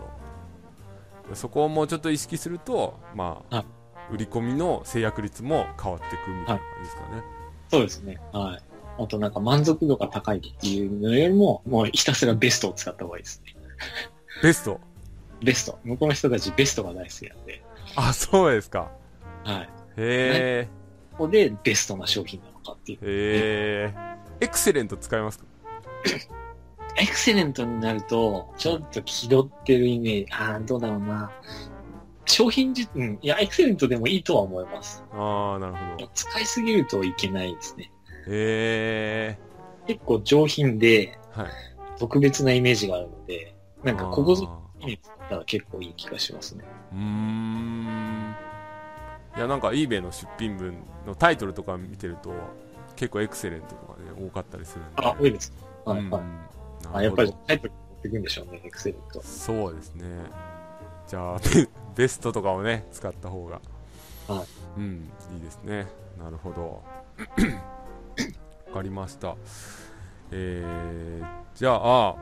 [1.30, 3.66] どそこをもうちょっと意識するとまあ、はい
[4.12, 7.24] 売り込みの制約率も変わっていくみたいな感じですかね、
[7.72, 8.20] そうですね。
[8.34, 8.73] はい。
[8.98, 13.56] あとなんか満足度が高いっていうのよりも、もうひたすらベストを使った方がいいですね。
[14.42, 14.80] ベスト？
[15.42, 15.80] ベスト。
[15.84, 17.64] 向こうの人たちベストが大好きなんで、
[17.96, 18.92] あそうですか
[19.44, 19.62] はい。
[19.62, 19.68] へ
[19.98, 20.68] え
[21.12, 22.98] ここでベストな商品なのかっていう。
[23.02, 23.94] へえ
[24.40, 25.46] エクセレント使いますか？
[26.98, 30.32] エクセレントになると、ちょっと気取ってるイメージ。
[30.32, 31.32] ああ、どうだろうな。
[32.26, 33.20] 商品自、うん。
[33.22, 35.04] いや、エクセレントでもいいとは思います。
[35.12, 37.92] ああなるほど使いすぎるといけないですね。
[38.28, 39.38] へえ
[39.88, 41.48] 結構上品ではい
[41.98, 43.54] 特別なイメージがあるので、
[43.84, 44.50] なんかここぞ
[44.82, 46.64] あに使ったら結構いい気がしますね。
[46.94, 48.36] ーうーん
[49.38, 52.32] いやなんか eBay の出品分のタイトルとか見てると
[52.96, 55.54] 結構エクセレントとかね多かったりするんであ、多いです。
[55.86, 56.22] はい、うんはい。
[56.84, 59.22] なあ、やっぱりタイトル持っていくんでしょうね、エクセレント。
[59.24, 60.06] そうですね
[61.08, 61.40] じゃあ、
[61.96, 63.62] ベストとかをね、使った方が。
[64.28, 64.46] は
[64.78, 65.88] うん、いいですね。
[66.18, 66.82] なるほど。
[68.74, 69.36] わかりました。
[70.32, 72.16] えー、じゃあ、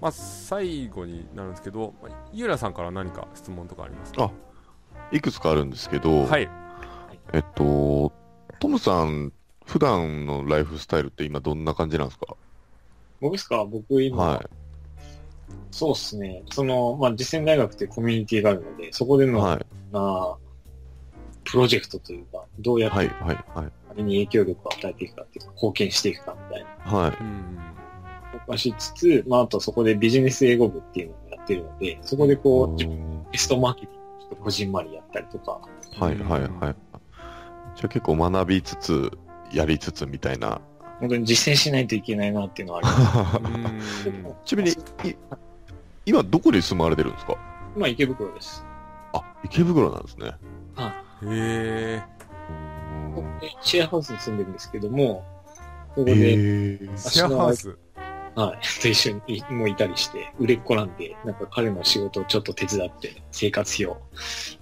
[0.00, 4.30] まあ、最後になるんですけど、まあゆうらさんから何か質問とかありますか？
[5.10, 6.48] いくつかあるんですけど、はい。
[7.32, 8.12] えっと、
[8.60, 9.32] トムさん、
[9.66, 12.36] 普段のライフスタイルって今どんな感じなんですか？
[13.20, 13.64] 僕ですか？
[13.64, 14.50] 僕今、は
[15.72, 16.44] そうっすね。
[16.52, 19.28] その、まあ、実践大学ってコミュニティがあるので、そこでい。
[19.28, 19.66] の、はい。
[19.90, 20.36] な
[21.42, 23.08] プロジェクトというか、どうやってはい。
[23.08, 23.44] はい。
[23.52, 23.72] はい。
[23.92, 26.98] あれに影響力を与えていくかっていうか、貢献していくかみたいな。
[26.98, 27.16] はい。
[27.20, 27.58] うん。
[28.48, 35.60] はしつつ、まあ、あとそこでビジネス英語部っていうのをやってるので、そこでこう、うんテストマーケティングちょっとこじんまりやったりとか、
[35.98, 36.18] はい。
[36.18, 36.40] はい。
[36.42, 36.50] はい。
[37.74, 39.10] じゃあ結構学びつつ、
[39.52, 40.60] やりつつみたいな。
[41.00, 44.08] 本当に実践しないといけないなっていうのはあります。
[44.08, 45.16] う んちなみに、い
[46.06, 47.36] 今どこに住まわれてるんですか？
[47.76, 48.64] 今池袋です。
[49.14, 50.32] あ、池袋なんですね。
[51.24, 52.02] へえ。
[53.40, 55.24] でシェアハウスに住んでるんですけども、
[55.94, 57.76] そこえで、ー、シェアハウス？
[58.34, 64.00] はい、と一緒にもういたりして、売れっ子なんで、なんか彼の仕事をちょっと手伝って、生活費を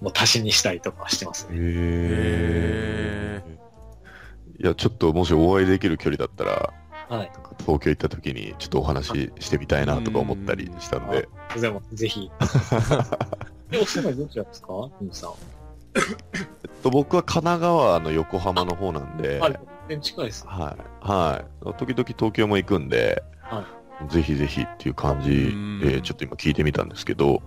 [0.01, 1.51] もう足しにしたりとかしてますね。
[1.55, 6.73] えー、いや、ちょっともしお会いできる距離だったら、
[7.09, 7.31] はい。
[7.61, 11.29] 東京行った時にちょっとお話ししてみたいなとか思ったりしたんで。
[11.61, 12.29] でも、ぜひ。
[13.71, 14.69] え、 お住まいどちらですか？
[15.13, 15.31] さん。
[16.83, 20.51] と、僕は神奈川の横浜の方なんで、あ、全然近いですね。
[20.53, 21.07] はい。
[21.07, 21.65] はい。
[21.79, 23.65] 時々東京も行くんで、は
[24.09, 25.81] ぜひぜひっていう感じうん。
[25.81, 27.43] で、ちょっと今聞いてみたんですけど、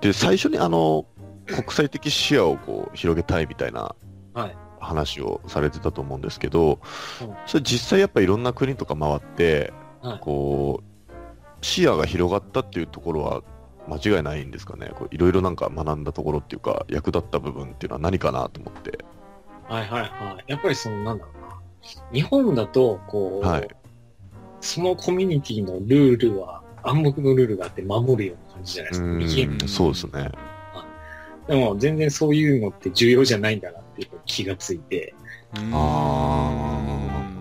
[0.00, 1.06] で、最初にあの、
[1.46, 3.94] 国際的視野をこう広げたいみたいな
[4.34, 4.56] はい。
[4.82, 6.80] 話をされてたと思うんですけど
[7.20, 10.18] うん、それ実際やっぱいろんな国とか回って、はい。
[10.20, 13.42] こう、視野が広がったっていうところは
[13.88, 14.90] 間違いないんですかね。
[14.94, 19.04] こういろいろなんか学んだところっていうか、役立った部分っていうのは何かなと思って。
[19.68, 20.44] はいはいはい。
[20.46, 21.60] やっぱりその、なんだろうな。
[22.12, 23.68] 日本だと、こう、はい
[24.60, 29.06] そのコミュニティのルールは、暗黙のルールがあって守るような感じじゃないですか。
[29.06, 30.30] うん、そうですね。
[31.48, 35.14] でも全然そういうのって重要じゃないんだなっていう気がついて、
[35.56, 37.40] うんあ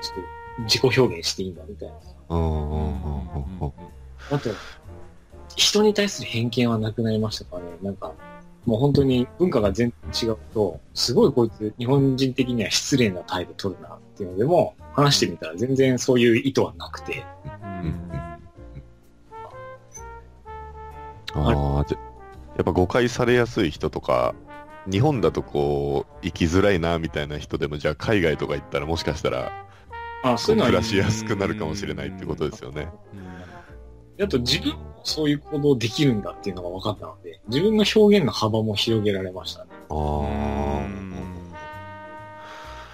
[0.00, 0.14] ちょっ
[0.56, 1.94] と自己表現していいんだみたいな。
[2.30, 3.72] うんうんうんうんうん
[4.30, 4.50] あと、
[5.56, 7.70] 人に対する偏見はなくなりましたからね。
[7.82, 8.12] なんか、
[8.66, 17.24] もう本当に文化が全然違うと、すごいこいつ日本人的には失礼な態度取るなっていうのでも、話してみたら全然そういう意図はなくて、
[21.34, 21.98] ああ、じゃ
[22.56, 24.34] やっぱ誤解されやすい人とか、
[24.90, 29.52] 日本だとこう、生きづらいなみたいな人でも、じゃあ海外とか行ったらもしかしたら、
[30.22, 32.88] あそういう暮らしやすくなるかもしれないってことですよね。
[34.22, 39.70] あと自分もそういう行動できるんだっていうのが分かったので、自分の表現の幅も広げられましたね。
[39.88, 41.52] あうん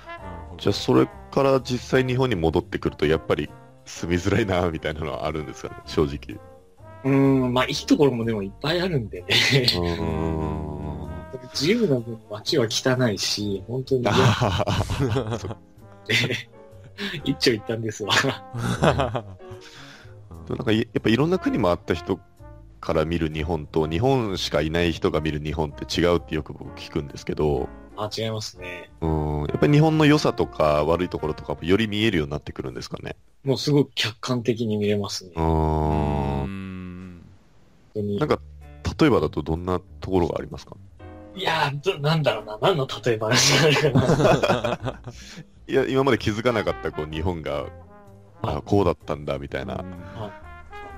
[0.08, 0.54] あ。
[0.58, 3.50] じゃあそれから実際日本に戻ってくると、やっぱり
[3.84, 6.38] 住みづらいなみたいなのはあるんですかね、正直。
[7.04, 9.26] うーん、まあいいところもでもいっぱいあるんでね。
[9.28, 10.36] うーん。
[11.52, 14.12] 自由な分街は汚いし、本当に嫌
[17.24, 18.12] 一丁一短ですわ。
[20.30, 22.20] ーなんかいやっぱいろんな国もあった人
[22.80, 28.90] から見る日本と、日本しかいない人が見る日本って違うってよく僕聞くんですけど、あ、違いますね。
[29.00, 33.16] うん、やっぱり日本の良さとか悪いところとかもより見えるようになってくるんですかね。
[33.42, 35.30] もうすごく客観的に見れますね。
[35.36, 37.22] う本ん。
[37.94, 38.38] なんか、
[39.00, 40.76] 例えばだとどんなところがありますか？
[41.34, 42.58] いやーど、なんだろうな。
[42.60, 45.00] 何の例え話になるかな。
[45.68, 47.66] いや、今まで気づかなかったこう日本が、
[48.42, 49.84] あ、こうだったんだみたいな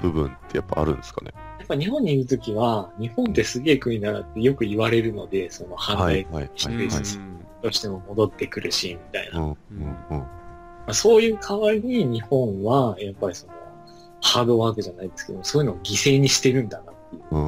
[0.02, 1.32] 部分ってやっぱあるんですかね？
[1.58, 6.88] やっぱ日本にいるときは、日本ってすげえ国だなってよく言われるので、その反はい対、はい、失はい、はい。
[7.62, 9.40] 礼しても戻ってくるし、みたいな。
[9.40, 9.56] うん、う
[10.90, 13.52] ん、そういう代わりに日本は、やっぱりその、
[14.22, 17.22] ハードワークじゃないですけど、そういうのを犠牲にしてるんだなっていう。
[17.32, 17.38] ま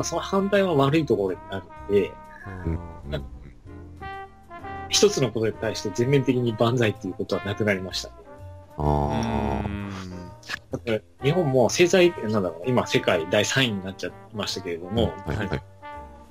[0.00, 2.12] あ、その反対は悪いところになるんで、
[2.66, 2.78] うん
[4.96, 8.14] 一つのことに対して全面的に万歳っていうことはなくなりましたね。
[8.78, 9.62] あ
[10.70, 14.90] だから日本も制裁、なんだろう、今世界第3位になっちゃいましたけれどあ。
[14.90, 15.62] も、はい、はい。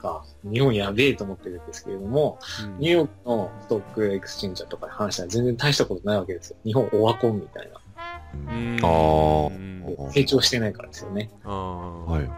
[0.06, 2.40] か日本やべえと思ってるんですけれども、
[2.80, 6.58] ニューヨークの stock exchange とかに話したら全然大したことないわけですよ。
[6.64, 7.80] 日本オワコンみたいな。
[10.12, 11.30] 成長してないからですよね。
[11.44, 12.30] あはい。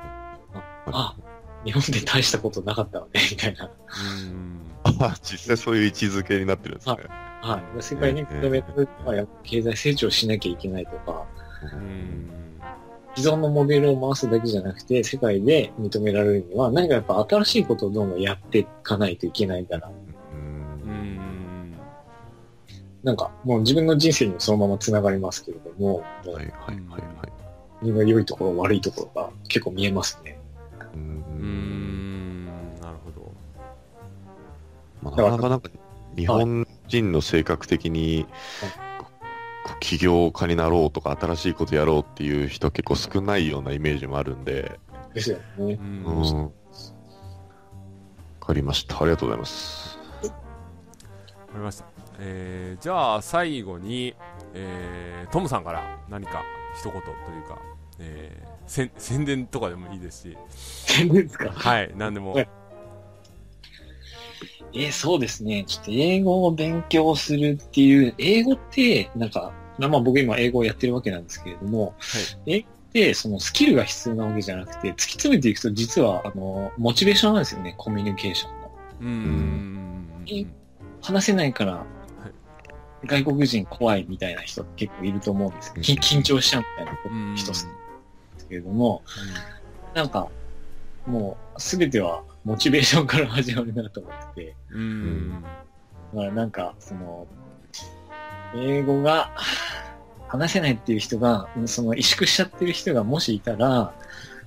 [0.87, 1.15] あ、
[1.67, 3.69] 日本で大したことなかったわね、みたいな。
[4.83, 6.95] あ、 実際そういう位置づけになってるんですね。
[7.41, 7.83] はい。
[7.83, 11.25] 世界に認められるのは、やっぱ経済成長しなきゃいけないとか、
[13.17, 19.91] 既存のモデルを回すだけじゃなくて、世界で認められるには、何かやっぱ新しいことをどんどんやっていかないといけないから、
[23.03, 27.01] なんかもう自分の人生にもそのまま繋がりますけれども、はいはいはいはい。
[27.81, 30.36] 自分の良いところ、悪いところが結構見えますね。
[30.97, 32.45] うん。
[32.81, 33.33] なるほど
[35.01, 35.69] まあ、なかなか
[36.15, 38.25] 日本人の性格的に、
[39.79, 44.43] 起業家になろうとか新しいことやろうっていう人結構少ないようなイメージもあるん。
[44.43, 44.79] で、
[45.13, 45.83] ですよねう。
[45.83, 46.43] ん。
[46.43, 46.49] わ
[48.39, 49.01] かりました。
[49.01, 49.97] ありがとうございます。
[51.47, 51.85] かりました
[52.19, 54.15] えーじゃあ最後に、
[54.53, 55.63] えートムさん。
[55.63, 56.43] から何か
[56.77, 57.59] 一言というか、
[57.99, 60.37] えー宣宣伝とかでもいいですし。
[60.97, 61.49] 全然ですか？
[61.51, 62.33] はい何でも。
[62.33, 62.49] はい。
[64.73, 65.63] えーそうですね。
[65.65, 71.95] ちょっと英語を勉強するっていう、英語って、なんか、まあ僕今英語をやってるわけなんですけれども、
[72.45, 78.71] 英語ってそのスキルが必要なわけじゃなくて、突き詰めていくと実は、あの、モチベーションなんですよね、コミュニケーションの。
[78.99, 79.07] うん。
[80.29, 80.53] うん。
[81.01, 81.85] 話せないから、
[83.05, 87.67] 外国人怖いみたいな人結構いると思うんですけど、き緊張しちゃうみたいなうん人です
[88.47, 89.01] けれども、
[89.93, 90.29] なんか、
[91.05, 95.43] もう、すべてはモチベーションから始まるなと思ってて、うんうん
[96.13, 97.27] まあなんか、その、
[98.55, 99.31] 英語が
[100.27, 103.93] 話せないっていう人が、その萎縮しちゃってる人がもしいたら、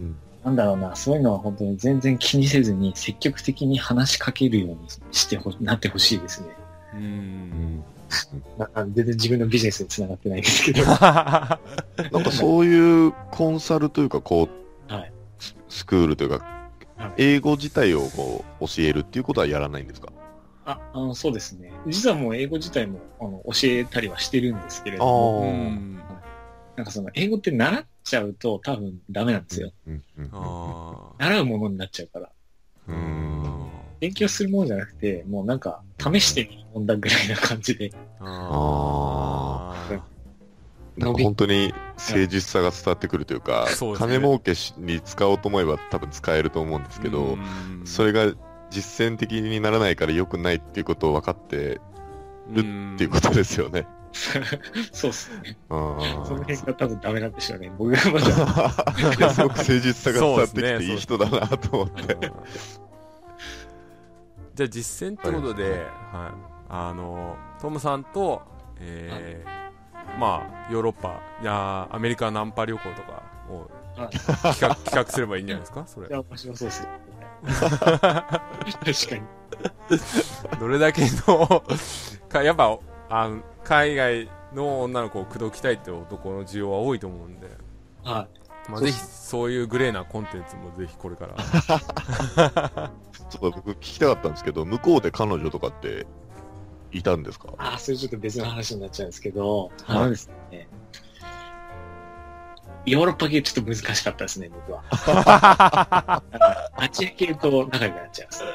[0.00, 4.78] うんなんだろうな、そういうのは本当に全然気にせずに積極的に話しかけるように
[5.12, 6.48] してほ、なってほしいですね。
[6.94, 7.84] うん
[8.94, 10.84] 全然自分のビジネスにつながってないんですけど。
[10.90, 11.58] なんか
[12.32, 14.48] そういうコンサルというか、こ
[14.88, 16.44] う、はいススクールというか、
[16.96, 20.12] はい英語自体をこう教えるっていうことはやらないんですか？
[20.66, 21.72] あ、あの、そうですね。
[21.86, 26.00] 実はもう英語自体も、あの、教えたりはしてるんですけれどあも、ーうん
[26.76, 29.72] なんかその、英語って習っちゃうと多分ダメなんですよ。
[29.86, 30.30] うんうん
[31.18, 32.30] 習うものになっちゃうから。
[32.88, 33.39] ーうん
[34.00, 37.92] 勉強するものじゃなくて、もうなんか、試してみるもんだぐらいな感じで。
[38.18, 40.00] あー
[40.96, 48.32] なんか本当に誠実さが伝わってくるというか、 そうね金儲けしに使おうと思えば多分使えると思うんですけど、うんそれが
[48.70, 51.80] 実践的にならないから良くないっていうことを分かって
[52.50, 53.86] るっていうことですよね。
[54.92, 55.56] そうっすね。
[55.68, 57.72] その辺が多分ダメなんでしょうね。
[57.78, 58.30] 僕がまだ。
[59.32, 62.16] すごく誠実さが伝わってきていい人だなと思って。
[64.50, 66.32] うんじゃあ実践ってことで、はい。
[66.68, 68.42] あのトムさんと、
[68.78, 69.60] えー
[70.18, 73.70] まあヨーロッパいやアメリカナンパ旅行とかを
[74.00, 74.10] はい。
[74.10, 75.84] 企画 企画すればいいんじゃないですか？
[75.86, 76.08] それ。
[76.08, 76.88] いや、面白そうっすね。
[77.50, 79.22] 確かに。
[80.60, 81.62] どれだけの
[82.28, 82.78] かやっぱ
[83.08, 87.48] あの海外の女の子を口説きたいって男の需要は多いと思うんで、
[88.04, 88.26] は
[88.68, 92.90] まあ、ぜひそういうグレーなコンテンツもぜひこれから
[93.30, 96.06] ちょっと僕聞きたかったんですけど、向こうで彼女とかって
[96.92, 97.48] いたんですか？
[97.48, 97.52] い。
[97.58, 100.68] ああ、それちょっと別の話になっちゃうんですけど、はいあのですね。
[102.86, 104.82] ヨーロッパ系ちょっと難しかったですね、僕は。
[104.90, 106.22] あ
[106.76, 108.50] アジア系と仲良くなっちゃいますね。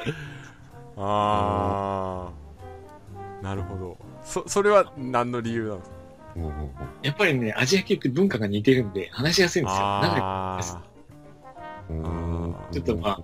[0.96, 2.30] あ
[3.40, 5.96] あなるほどそそれは何の理由なんですか？
[7.02, 9.78] やっぱりね、アジア系って文化が似てるんで、話しやすいんですよ。
[10.02, 10.78] 仲良くあです
[11.88, 13.20] うんあーちょっとまあ、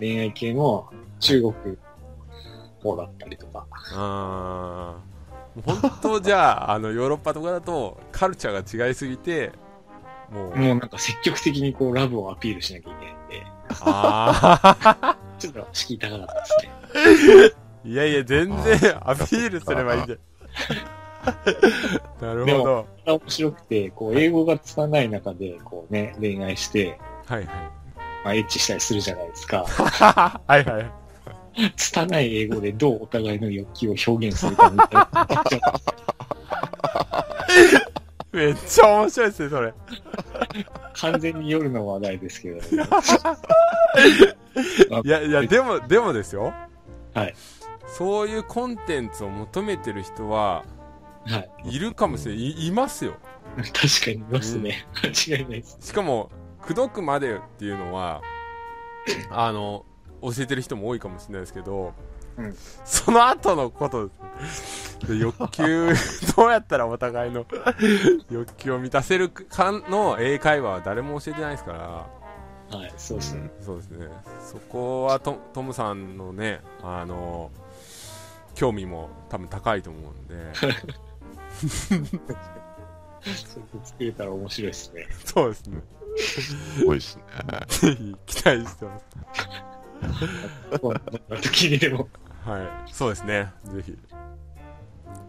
[0.00, 0.90] 恋愛系も
[1.20, 1.54] 中国
[2.82, 3.66] 方だったりとか。
[3.92, 4.96] あ
[5.64, 9.50] 本当じゃああのヨーロッパとかだとカルチャーが違いすぎて
[10.30, 13.46] もう、もうなんか積極的にこうラブをアピールしなきゃいけないんで、
[13.80, 17.52] あちょっと敷居高かったですね。
[17.84, 18.56] あいやいや全然
[19.00, 20.18] アピールすればいいんじゃん
[22.24, 22.86] なるほど。
[23.06, 27.79] 面白くて、こう英語が拙い中でこうね、恋愛して、はいはい
[28.24, 29.64] まあ、エッチしたりするじゃないですか。
[29.68, 30.92] はいはい
[31.76, 35.10] 拙い英語でどうお互いの欲求を表現するかみたいな。
[38.32, 39.74] めっちゃ面白いですねそれ
[40.94, 42.62] 完全に夜の話題ですけど、 ね、
[45.04, 46.54] いやいやでもでもですよ
[47.12, 47.34] はい
[47.88, 50.64] そういうコンテンツを求めてる人は
[51.26, 51.76] はい。
[51.76, 53.14] いるかもしれないいいますよ
[53.56, 54.86] 確かにいますね。
[55.02, 55.76] 間違いないです。
[55.80, 56.30] しかも
[56.62, 58.22] 口説くまでっていうのは
[59.30, 59.84] あの
[60.22, 61.94] 教えてる人も多いかもしれないですけど、
[62.36, 62.54] うん
[62.84, 64.10] その後のこと
[65.06, 65.92] で欲求
[66.36, 67.44] どうやったらお互いの
[68.30, 72.08] 欲求を満たせるかの英会話は誰も教えてないですから
[72.70, 73.50] はい、そうですね。
[73.60, 74.06] そうですね
[74.40, 77.50] そこはトトムさんのねあの
[78.54, 80.36] 興味も多分高いと思うんで
[83.84, 85.08] 作れたら面白いですね。
[85.24, 85.82] そうですね。
[86.18, 87.22] すごいですね。
[87.68, 90.78] ぜひ期待してます。
[90.80, 91.00] こんな
[91.40, 92.08] 時にでも。
[92.44, 92.58] は
[92.88, 92.92] い。
[92.92, 93.52] そうですね。
[93.74, 93.96] ぜひ。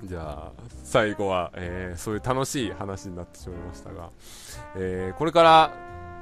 [0.05, 0.51] じゃあ、
[0.83, 4.09] 最後は、えーそういう楽しい話になってしまいましたが、
[4.75, 5.73] えーこれから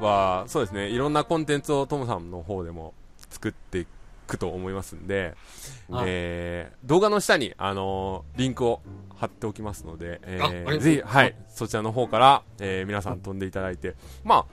[0.06, 2.94] は、そうですね、いろんなコンテンツをトムさんの方でも
[3.30, 3.88] 作ってい
[4.30, 5.36] くと思いますんで、
[5.90, 8.82] はいえー動画の下に、あのーリンクを
[9.16, 14.46] 貼っておきますので、えーぜひ、はい、そちらの方から、えー皆さん飛んでいただいて、まあ、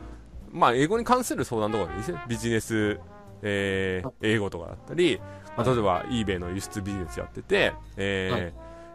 [0.51, 2.22] まあ、英語に関する相談とかでいいですね。
[2.29, 2.99] ビジネス、
[3.43, 5.20] えー英語とかだったり、
[5.57, 8.55] まあ、例えば eBay の輸出ビジネスやってて、えーはい。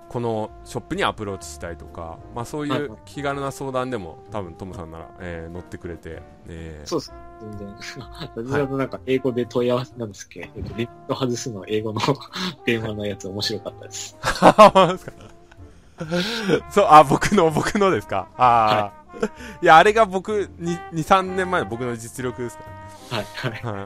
[0.09, 7.13] このショップにアプローチしたいとか、まあ、そういう気軽な相談でも多分トムさんなら、えー乗ってくれて、えーそうです。
[7.41, 7.75] 全然。
[8.21, 10.41] 私だとなんか英語で問い合わせなんですっけ？
[10.41, 11.99] ど、えっと、リミット外すの英語の
[12.65, 14.17] 電話のやつ面白かったです。
[14.21, 15.11] 本当ですか
[16.71, 18.27] そう、あ、僕の、僕のですか？
[18.37, 19.25] ああ、
[19.61, 22.63] い、や、あれが僕、に2、3年前の僕の実力ですか
[23.11, 23.61] はい、はい。
[23.63, 23.81] ら、は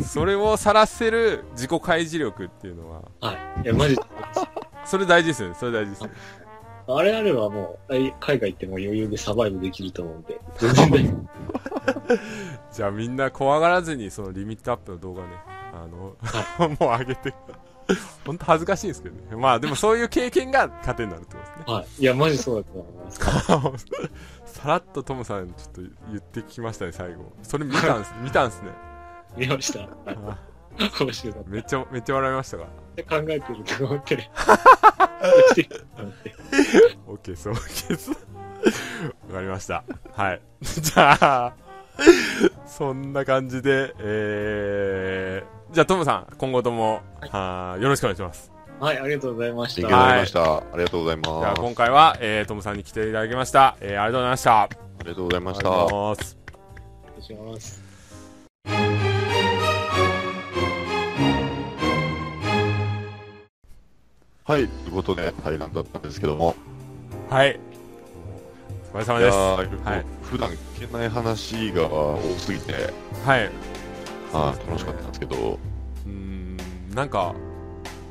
[0.00, 0.04] い。
[0.04, 3.62] それを晒せる自己開示力っていうのは、はい。
[3.64, 4.02] いや、マジで。
[4.86, 6.14] それ大事ですよね、それ大事ですよね。
[6.88, 11.26] あれあればもう、海海外行っても余裕でサバイブできると思うんで、全然大丈夫
[12.72, 15.28] じゃあみんな怖がらずにそのリミットアップの動画ね、
[15.72, 16.16] あの、
[16.78, 17.34] もう上げて、
[18.24, 19.36] 本当恥ずかしいんですけどね。
[19.36, 21.74] まあでもそういう経験が糧になるってことですね。
[21.74, 21.86] はい。
[21.98, 23.86] いや、マジそうだと思います。
[24.60, 25.80] さらっとトムさんちょっと
[26.10, 27.32] 言ってきましたね、最後。
[27.42, 28.70] それ見たんです、見たんですね。
[29.36, 29.88] 見ました。
[30.78, 32.66] はいあ面白かっめっちゃ、めっちゃ笑いましたが。
[32.96, 33.02] た。
[33.20, 34.30] 考えてると思って ね。
[37.06, 38.10] オッケーです、オッケーです。
[38.10, 38.16] わ
[39.34, 39.84] かりました。
[40.12, 40.40] はい。
[40.62, 41.52] じゃあ、
[42.66, 48.50] そんな感じで、えー、じゃあトムさん、今後とも、はーよろしくお願いします。
[48.78, 49.96] はい、ありがとうございまし勉た。
[49.96, 50.56] 強になりました。
[50.56, 51.60] ありがとうございじゃあます。
[51.62, 53.76] 今回は、えー、トムさんに来ていただきました。
[53.80, 54.52] えー、ありがとうございました。
[54.62, 54.68] ああ
[55.02, 55.94] りがとうございましりがとうございた。
[55.94, 56.36] ます。
[57.20, 59.05] 失礼します。
[64.46, 66.54] はい、ということで、対談だったんですけども。
[67.28, 67.58] はい。
[68.94, 69.36] お疲れ様です。
[69.36, 72.72] ーはい普段聞けない話が多すぎて、
[73.24, 73.50] はい。
[74.32, 75.58] あー楽しかったんですけど、
[76.06, 76.56] うーん、
[76.94, 77.34] なんか、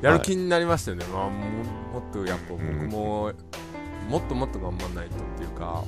[0.02, 1.06] やる気になりましたよね。
[1.06, 3.32] まあ、ももっとやっぱ僕も、
[4.10, 5.86] もっともっと頑張んないとっていうか、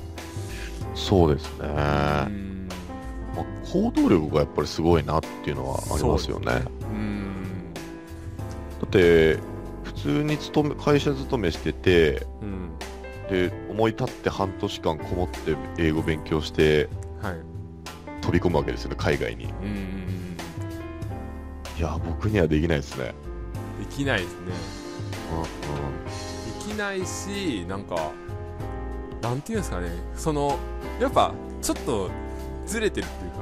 [0.96, 1.60] そうですね。
[1.60, 2.70] うーまん、
[3.36, 6.46] あ行動力がやっぱりすごいなっていうのはありますよね。
[6.46, 7.74] だうーん、
[8.86, 9.57] って、普
[10.08, 12.72] 通に勤め会社勤めしてて、うん、
[13.30, 16.88] で、思い立って半年間こもって英語勉強して
[17.22, 17.36] はい。
[18.22, 19.44] 飛び込むわけですよね、海外に。
[19.44, 19.62] いうんうん
[21.76, 23.14] うん、や、僕にはできないですね。
[23.80, 24.38] できないですね。
[25.34, 28.12] うできないし、なんか、
[29.22, 30.58] なんていうんですかね、その、
[31.02, 32.10] やっぱ、ちょっと、
[32.66, 33.40] ずれてるっていうか、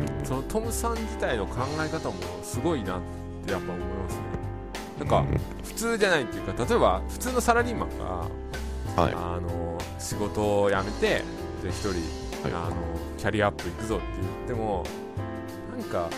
[0.00, 3.00] んうんうんそのトムさん自体の考え方もすごいなっ
[3.46, 3.97] てやっぱ思いますね。
[4.98, 5.24] なんか、
[5.64, 8.26] 普通じゃないっていうか、例えば、普通のサラリーマンが、
[8.98, 9.14] はい。
[9.14, 11.22] あの仕事を辞めて
[11.62, 12.52] で一人、はい。
[12.52, 12.74] あの
[13.16, 14.84] キャリアアップ行くぞって言っても
[15.76, 16.08] なんか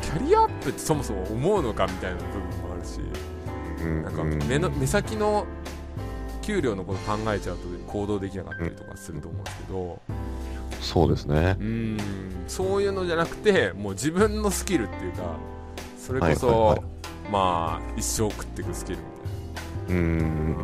[0.00, 3.00] キャリアアップってそもそも思うのかみたいな部分もあるし
[3.82, 4.02] うん。
[4.04, 5.46] なんかうん目の目先の
[6.42, 10.00] 給料のこと考えちゃうと行動できなかったりとかすると思うんですけど。
[10.80, 11.56] そうですね。
[11.60, 11.64] う。
[11.64, 11.96] ん。
[12.48, 15.36] そういうのじゃなくてもう自分のスキルっていうか
[15.96, 19.04] それこそ、はいはいはいまあ一生食っていくスキルみ
[19.88, 20.56] たいなうん。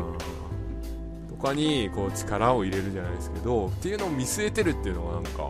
[1.29, 5.49] とかにこう力を入れるじゃないですけどっていうのを見据えてるっていうのがなんか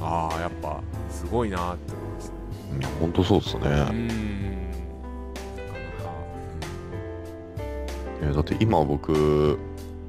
[0.00, 0.80] ああやっぱ
[1.10, 2.30] すごいなって思います
[2.78, 3.60] ね本当そうですね。
[3.62, 6.04] うーんなかな
[8.20, 9.58] かいやだって今僕、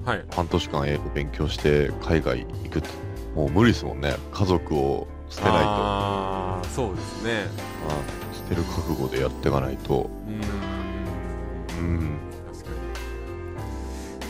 [0.06, 2.90] はい半年間英語勉強して海外行くって、
[3.36, 4.16] もう無理ですもんね。
[4.32, 5.68] 家族を捨てないと。
[5.68, 7.46] ああそうですね
[7.88, 10.10] あ捨てる覚悟でやっていかないと。
[10.28, 10.42] うーん。
[11.80, 12.18] うん。
[12.52, 12.78] 確かに。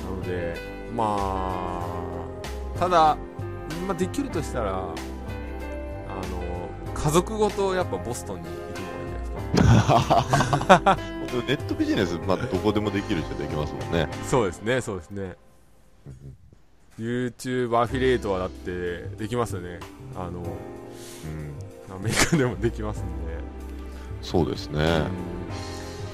[0.04, 0.56] なので
[0.94, 1.18] ま
[2.76, 3.16] あただ、
[3.88, 4.94] まあ、できるとしたらあの
[6.94, 9.36] 家族ごとやっぱボストンに行くのがいいんじゃ
[10.80, 10.98] ないですか。
[11.48, 14.10] ネットビジネス、まあ、どこでもできるっちゃできますもんね。
[14.26, 15.36] そうですねそうですね。
[17.00, 19.80] YouTube アフィリエイトはだってできますよね。
[20.16, 20.44] あのう
[21.92, 23.29] ん、アメリカでもできますんで、
[24.22, 24.80] そうですね。
[24.84, 25.30] うん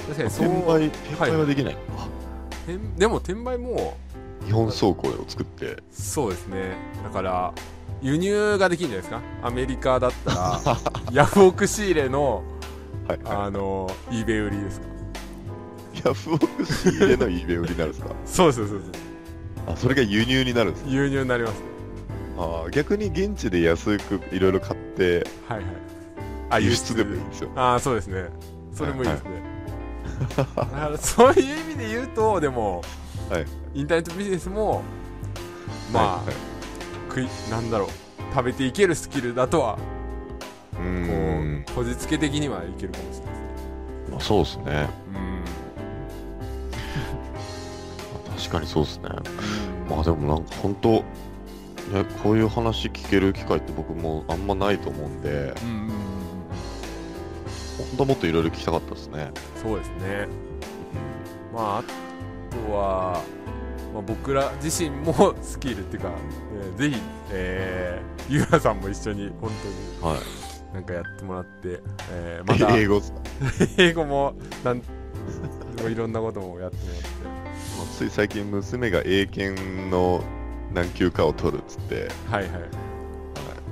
[0.08, 1.78] 確かにそう転売、転売はできない。
[1.98, 2.08] あ
[2.68, 3.98] 転でも転売も
[4.46, 5.78] 日本倉庫を作って。
[5.92, 7.54] そうですねだから
[8.02, 9.48] 輸入ができるんじゃないですか？
[9.48, 10.62] アメリカだったら
[11.12, 12.44] ヤフオク仕入れの
[13.08, 13.20] はい。
[13.26, 14.88] あの eBay 売りですか？
[16.06, 18.10] ヤフオク仕入れの eBay 売りになるんですか？
[18.26, 20.92] そうそうそうそうあ、それが輸入になるんですね。
[20.94, 21.56] 輸入になります
[22.38, 25.66] あ、逆に現地で安くいろいろ買って、はいはい
[26.50, 27.50] あ輸出でもいいんですよ。
[27.56, 28.30] ああそうですね。
[28.74, 29.30] それもいいですね、
[30.36, 32.82] だからそういう意味で言うとでも、
[33.30, 33.46] はい。
[33.74, 34.82] インターネットビジネスも
[35.92, 36.36] まあ、はいはい。
[37.10, 37.90] 食いなんだろう
[38.34, 39.80] 食べていけるスキルだとは
[40.78, 41.66] うん。
[41.68, 43.46] う、こじつけ的にはいけるかもしれないですね。
[44.12, 44.90] まあ、そうですね。
[45.14, 45.18] う
[48.34, 48.36] ん。
[48.38, 49.10] 確かにそうですね。
[49.90, 51.04] まあでもなんか本当、ね、
[52.22, 55.92] こういう話聞ける機会って僕もあんまないと思うんで、うん
[57.96, 59.32] 本当はもっといろいろ聞きたかったですね。
[59.62, 60.28] そうですね。
[61.54, 61.84] まああ
[62.68, 63.24] とは、
[63.94, 66.12] まあ、僕ら自身もスキルっていうか、
[66.62, 69.50] えーぜひ、えー、ゆうやさんも一緒に本
[70.02, 70.24] 当にはい。
[70.74, 71.80] なんかやってもらって、
[72.12, 73.02] えーまた英語
[73.78, 74.34] 英語も
[74.66, 74.84] なんも
[75.88, 77.02] ういろんなこともやってもらっ
[77.88, 77.98] て。
[77.98, 80.22] つい最近娘が英検の
[80.74, 82.52] 何級かを取るっつって、はいはい。
[82.52, 82.62] はい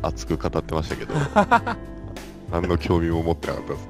[0.06, 1.14] 熱く語ってましたけど、
[2.54, 3.90] 何の興味も持ってなかったです。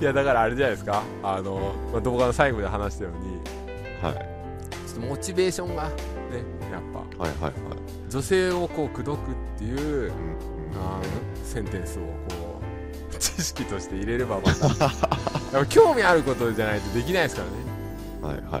[0.00, 3.36] いやだからあれじゃないですかあの、まあ、動画の最後で話したように
[4.02, 4.14] はい。
[4.88, 5.90] ちょっとモチベーションがね
[6.72, 7.52] やっぱはいはいはい。
[8.10, 9.16] 女性をこう口説くっ
[9.58, 10.16] ていううんうんあ
[10.98, 11.04] の
[11.44, 12.08] センテンスをこ
[13.12, 14.42] う知識として入れればま
[15.52, 17.42] た 興味あることじゃないとできないですか
[18.22, 18.60] らねはいはいはい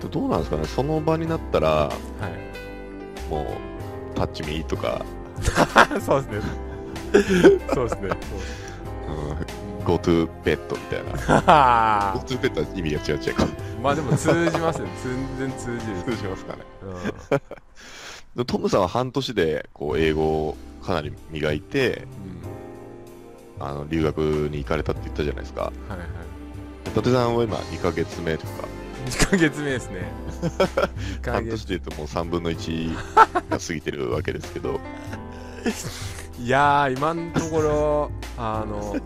[0.00, 0.02] い。
[0.02, 1.92] でどうなんですかね、その場になったら、はい
[3.30, 3.46] もう、
[4.14, 5.04] タッチミーとか、
[6.00, 6.68] そうですね。
[7.74, 8.08] そうですね。
[9.78, 11.42] うん、Go to bed みたいな。
[11.42, 13.46] は Go は to bed は意味が違う違うか。
[13.82, 14.86] まあでも通じますよ
[15.38, 16.62] 全然通じる、通じますかね。
[16.82, 17.38] うん。
[18.36, 22.06] でトムさんは半年で、こう、英語をかなり磨いて、
[23.60, 25.62] あの、留学に行かれたって言ったじゃないですか。
[25.62, 26.08] はいはい。
[26.86, 28.64] 伊達さんは今2ヶ月目とか、
[29.06, 30.10] 2ヶ月目ですね。
[30.42, 32.94] 2ヶ半年月で言うともう3分の1
[33.50, 34.80] が過ぎてるわけですけど、
[36.40, 38.96] いやー今のところあの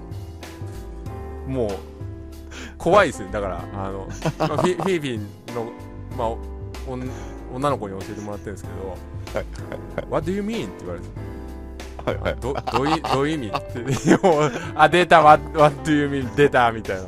[1.47, 1.71] もう
[2.79, 5.73] 怖いですねだからあの、まあ、フィフィリピンの、
[6.17, 6.39] まあ、お
[6.89, 7.07] 女
[7.55, 8.89] 女の子に教えてもらってるんですけど
[9.39, 9.47] はい
[10.11, 11.07] 「What do you mean?」って言われて。
[12.05, 12.37] はいはい。
[12.41, 13.49] どどういうどういう意味？
[13.49, 14.19] って。
[14.75, 15.23] あ出た。
[15.23, 16.73] What, what do you mean 出た。
[16.73, 17.03] みたいな。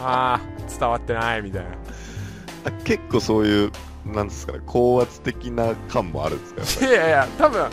[0.00, 1.70] あー伝わってないみたいな。
[2.66, 3.72] あ結構そういう、
[4.04, 7.70] なんですかね、高圧的な感もあるんですか、 いやいや多分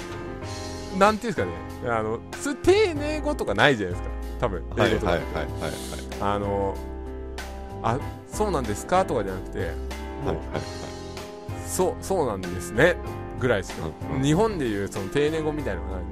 [0.98, 1.52] なんていうんですかね。
[1.92, 4.14] あのそれ丁寧語とかないじゃないですか。
[4.40, 4.82] 多分り。
[4.82, 5.12] はい英語とか。
[5.12, 5.72] はいはいはい
[6.22, 6.76] あの
[7.82, 8.00] あ
[8.32, 9.68] そうなんですかとかじゃなくてはい。
[9.68, 10.38] はい
[11.68, 12.96] そうそうなんですね。
[13.40, 14.24] ぐらいしか、うんうん。
[14.24, 16.04] 日本でいうその丁寧語みたいなのがない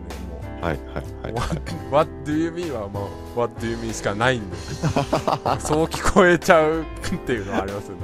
[0.61, 1.33] はいはいはい。
[1.33, 2.71] What, what do you mean?
[2.71, 4.55] はもう What do you mean しかないんで
[5.59, 6.85] そう聞こえちゃうっ
[7.25, 8.01] ていうのはありますよね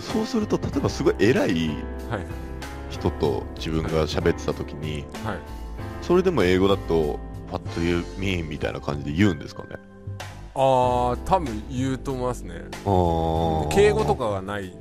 [0.00, 1.68] そうすると、例えばすごい偉い
[2.08, 2.26] はい
[2.88, 5.38] 人と自分が喋ってた時に、はい
[6.02, 7.18] それでも英語だと、
[7.50, 8.48] What do you mean?
[8.48, 9.70] みたいな感じで言うんですかね。
[10.54, 12.54] ああ多分言うと思いますね
[12.86, 14.76] あ敬語とかがないんで、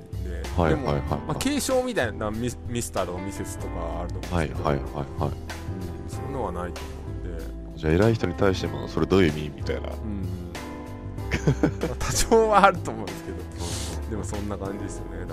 [0.56, 1.02] はいはいはいはい。
[1.02, 5.32] まあ、継承みたいなミスミスターとかミセスとかあると思うんですけど、はいはいはいはい。
[6.36, 6.90] のはないと思
[7.24, 7.80] うんで。
[7.80, 9.52] じゃあ偉い人に対しても、それどういう意味？
[9.56, 9.90] みたいな。
[9.90, 10.22] うん。
[11.82, 13.38] まあ多少はあると思うんですけど。
[14.12, 15.26] でもそんな感じですよね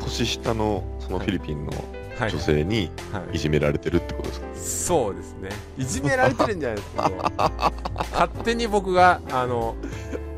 [0.00, 3.36] 年下のそのフィリピンの多分はい女性にはい。
[3.36, 3.38] い。
[3.38, 5.48] じめられてるってことですか、そうですね。
[5.78, 7.08] いじめられてるんじゃないですけど
[8.12, 9.76] 勝手に僕があの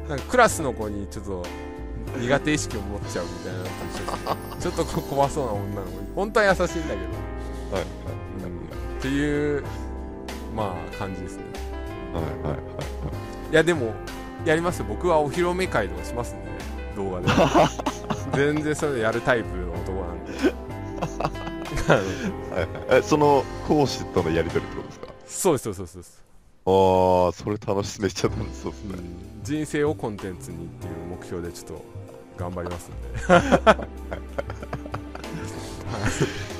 [0.09, 1.45] なんかクラスの子にちょっと
[2.21, 4.05] 苦手意識を持っちゃうみたいなのと一緒
[4.55, 6.07] ですちょっとこ怖そうな女の子に。
[6.15, 8.26] 本当は優しいんだけど、はいうん
[8.99, 9.65] っていう
[10.55, 11.45] まあ感じですね。
[12.15, 12.61] はいはいはい
[13.53, 13.55] い。
[13.55, 13.93] やでも
[14.45, 14.87] やりますよ。
[14.89, 16.49] 僕はお披露目会とかしますんで
[16.97, 17.29] 動画で。
[18.55, 20.33] 全然そういうのやるタイプの男なんで。
[21.93, 22.69] はいはい。
[22.99, 25.07] えその講師とのやり取りってことですか？
[25.27, 26.25] そうですそうですそうです、
[26.67, 26.71] あ
[27.29, 29.43] あそれ楽しめちゃったんですそうですね、うん。
[29.45, 31.85] 人生をコンテンツにっていう目標でちょっと
[32.39, 32.97] 頑張りますんで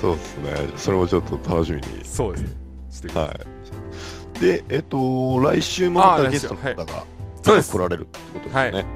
[0.00, 0.52] そうですね。
[0.76, 2.04] それもちょっと楽しみに。
[2.04, 2.66] そうですね。
[2.96, 3.46] してください、は
[4.36, 4.40] い。
[4.40, 7.04] でえっと来週もまたゲストの方が
[7.42, 8.86] そうです来られるってことですよね、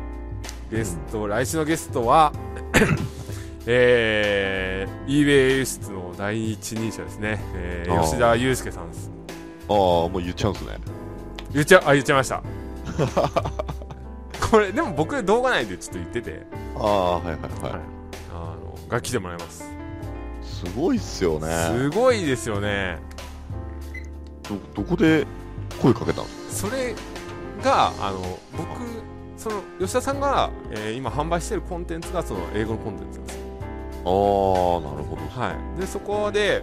[0.71, 2.33] ゲスト、来週のゲストは
[3.67, 8.05] えー、eBay 輸出の第一人者ですね、えーあー。
[8.05, 9.11] 吉田祐介さんです。
[9.69, 10.79] ああもう言っちゃうんですね。
[11.53, 12.43] 言っちゃあ言っちゃいました。
[14.51, 16.47] これでも僕動画内でちょっと言ってて。
[16.77, 17.41] ああはいはいはい、
[17.73, 17.81] はい。
[18.33, 19.80] あのが来てもらいます
[20.67, 21.49] すごいっすよね。
[21.73, 22.99] すごいですよね。
[24.49, 25.27] どどこで
[25.81, 26.95] 声かけたんですそれ
[27.63, 28.69] があの僕
[29.37, 33.43] その吉田さんが、えー今販売してるコンテンツがその英語のコンテンツなんですよ。
[34.05, 35.23] ああ、なるほど。
[35.41, 36.63] はい、でそこで、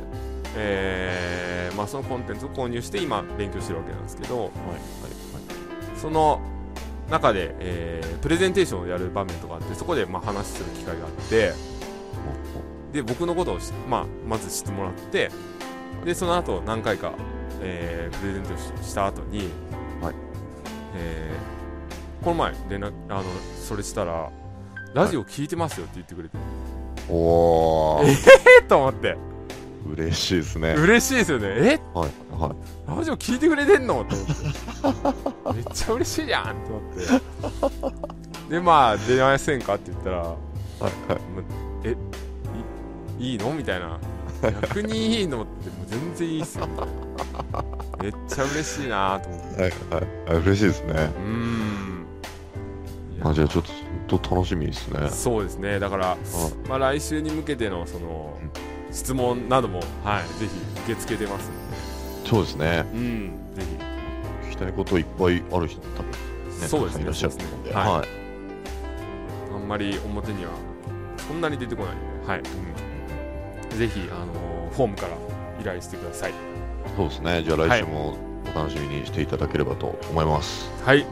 [0.56, 6.40] えーまあ、そのコンテンツを購入して今勉強してるわけなんですけどはい、はい、その
[7.10, 11.53] 中で、えープレゼンテーションをやる場面とかあってそこでまあ話する機会があって
[12.98, 15.30] で僕のことをし、まあ、まず知ってもらって
[16.03, 17.14] でその後何回か、
[17.61, 19.49] えープレゼンテーションした後に、
[20.02, 20.15] はい。
[20.95, 21.57] えー
[22.24, 23.24] この前連絡あの
[23.64, 24.32] それしたら
[24.95, 26.38] ラジオ聞いてますよって言ってくれて、
[27.10, 28.14] おー、え
[28.64, 29.15] っと思って。
[29.94, 30.74] 嬉しいですね。
[30.74, 31.48] 嬉しいですよね。
[31.48, 31.80] え？
[31.94, 32.98] はい、はい。
[32.98, 34.03] ラジオ聞いてくれてんの？
[34.03, 34.28] と思っ
[35.53, 35.53] て。
[35.53, 36.80] めっちゃ嬉しいじゃんと思
[37.78, 37.91] っ
[38.48, 38.56] て。
[38.56, 39.76] でまあ出会いせんか？
[39.76, 40.91] って言ったらはい、はい。
[41.84, 41.95] え？
[43.18, 43.53] いいいの？
[43.53, 43.99] みたいな。
[44.61, 46.68] 逆にいいのってもう全然いいっすよ。
[48.02, 49.61] めっちゃ嬉しいなと思って。
[49.61, 50.07] はい、はい。
[50.30, 50.94] あ嬉しいですね。
[50.94, 51.31] うー。
[51.31, 52.06] ん
[53.23, 53.64] あじゃあちょっ
[54.07, 55.10] と楽しみですね。
[55.10, 55.80] そうですね。
[55.80, 56.18] だから、
[56.69, 58.38] まあ、来週に向けてのその
[58.91, 60.52] 質問なども、はい、ぜひ
[60.84, 61.53] 受け付けてますの
[62.27, 62.84] そうですね。
[62.94, 63.64] で、うん、ぜ
[64.44, 67.03] 聞きたいこといっぱいある人多分、ね、そうですね。
[67.03, 67.73] いらっしゃると思うんで。
[67.73, 67.91] そうですね。
[67.91, 68.07] はい。
[68.07, 68.10] ひ
[69.56, 70.52] あんまり表には
[71.27, 72.41] そんなに出てこないんで、はい
[73.77, 75.09] ぜひ、あのフォームから
[75.61, 76.33] 依頼してください
[76.95, 77.43] そうですね。
[77.43, 78.17] じゃあ来週も
[78.53, 80.69] お楽しみにしていただければと思います。
[80.83, 81.05] はい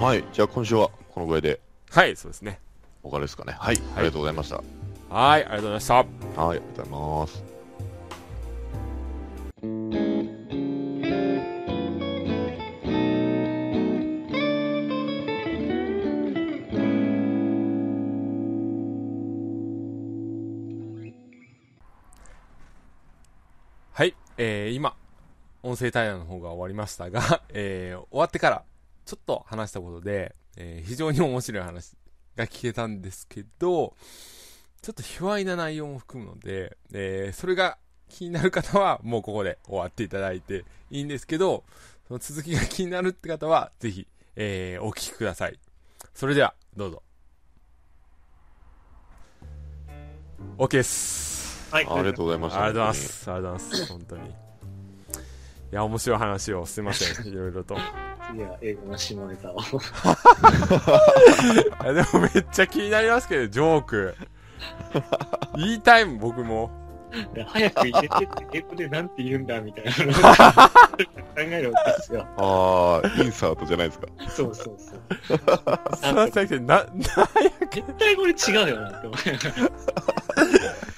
[0.00, 0.24] はい。
[0.32, 1.60] じゃあ今週はこのぐらいで
[1.90, 2.60] はいそうですね
[3.02, 3.54] お別れですかね。
[3.58, 3.80] はい。
[3.96, 4.56] ありがとうございました。
[5.08, 6.06] はいありがとうございましたはい。
[6.36, 7.45] ありがとうございます。
[24.38, 24.96] えー、今
[25.62, 28.64] 音声対談の方が終わりましたが、 えー、終わってから
[29.04, 31.96] ちょっと話したことで、えー非常に面白い話
[32.36, 33.94] が聞けたんですけど
[34.82, 41.64] ちょっと卑猥な内容も含むので、えそれが気になる方はもうここで終わっていただいていいんですけど
[42.06, 44.06] その続きが気になるって方はぜひ、
[44.36, 45.58] えお聞きください。
[46.14, 47.02] それではどうぞ。
[50.58, 51.25] OK です。
[51.70, 51.86] はい。
[51.86, 52.64] ありがとうございました。
[52.64, 53.30] ありがとうございます。
[53.30, 53.86] ありがとうございます。
[53.92, 54.46] 本当に。
[55.72, 57.26] いや、面白い話をすいません。
[57.34, 57.74] いろいろと。
[57.74, 57.78] い
[58.30, 59.58] 次は英語の下ネタを。
[61.84, 64.16] やでもめっちゃ気になりますけど、ジョーク。
[65.56, 66.70] 言いたいもん、僕も。
[67.46, 70.20] 早く入れてって英語でなんて言うんだみたいなのを考
[71.36, 72.26] えるわけですよ。
[72.36, 74.08] ああ、インサートじゃないですか。
[74.28, 75.00] そうそうそう。
[75.96, 76.88] すいませんな、な、
[77.70, 79.54] 絶対これ違うよなって思いながら。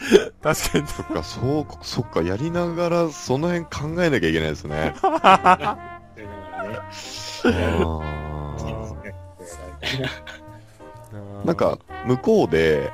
[0.42, 0.86] 確かに。
[0.86, 3.64] そっか、そう、そっか、やりながらその辺
[3.94, 4.94] 考えなきゃいけないですね。
[11.44, 12.92] なんか、向こうで、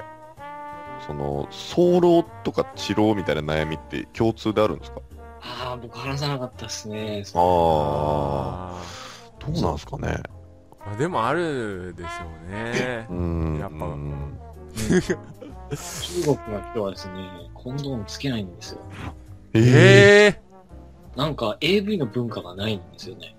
[1.06, 5.00] その、早漏とか治療みたいな悩みって共通であるんですか？
[5.42, 7.24] ああ、僕話さなかったっすね。
[7.34, 7.42] ああ、
[8.78, 8.82] あ
[9.40, 10.08] どうなんですかね？
[10.08, 12.08] ーまあでもあるでしょ
[12.46, 13.14] うねう。
[13.14, 13.58] ん。
[13.58, 14.38] やっぱうん
[15.76, 17.14] 中国の人はですね、
[17.54, 18.80] コンドームつけないんですよ。
[19.54, 20.44] ええええ
[21.16, 23.36] なんか AV の文化がないんですよね。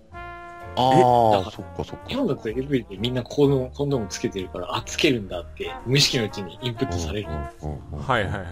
[0.78, 2.08] ああ、だそっかそっか。
[2.08, 7.30] 日本だと AV でみんなコンドームコンドームつけてるから、あ、つけるんだって無意識のうちにインプットされる。
[7.30, 8.46] うんうんうんうんはいはいはい。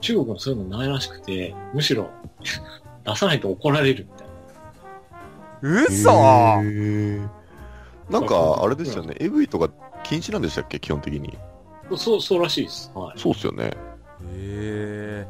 [0.00, 2.10] 中国はそういうのないらしくて、むしろ
[3.04, 4.28] 出さないと怒られるみたい
[5.72, 5.84] な。
[5.86, 7.28] 嘘へー
[8.10, 9.68] なんか、あれですよね、AV とか
[10.04, 11.36] 禁止なんでしたっけ、基本的に。
[11.96, 12.90] そう、そうらしいです。
[12.94, 13.18] はい。
[13.18, 13.70] そうっすよね。
[14.32, 15.26] え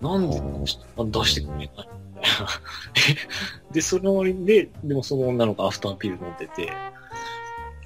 [0.00, 0.42] なんであ
[1.04, 1.70] 出してくれない？
[3.72, 6.72] で、その割で、でもその女の子アフターピル飲んでて、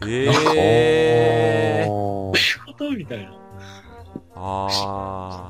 [0.06, 3.32] えええどういうことみたいな。
[4.36, 5.48] ああ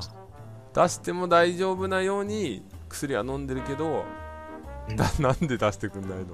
[0.73, 4.03] 出しても大丈夫なように薬は飲んでるけど、
[4.89, 6.25] うんだなんで出してくんないの？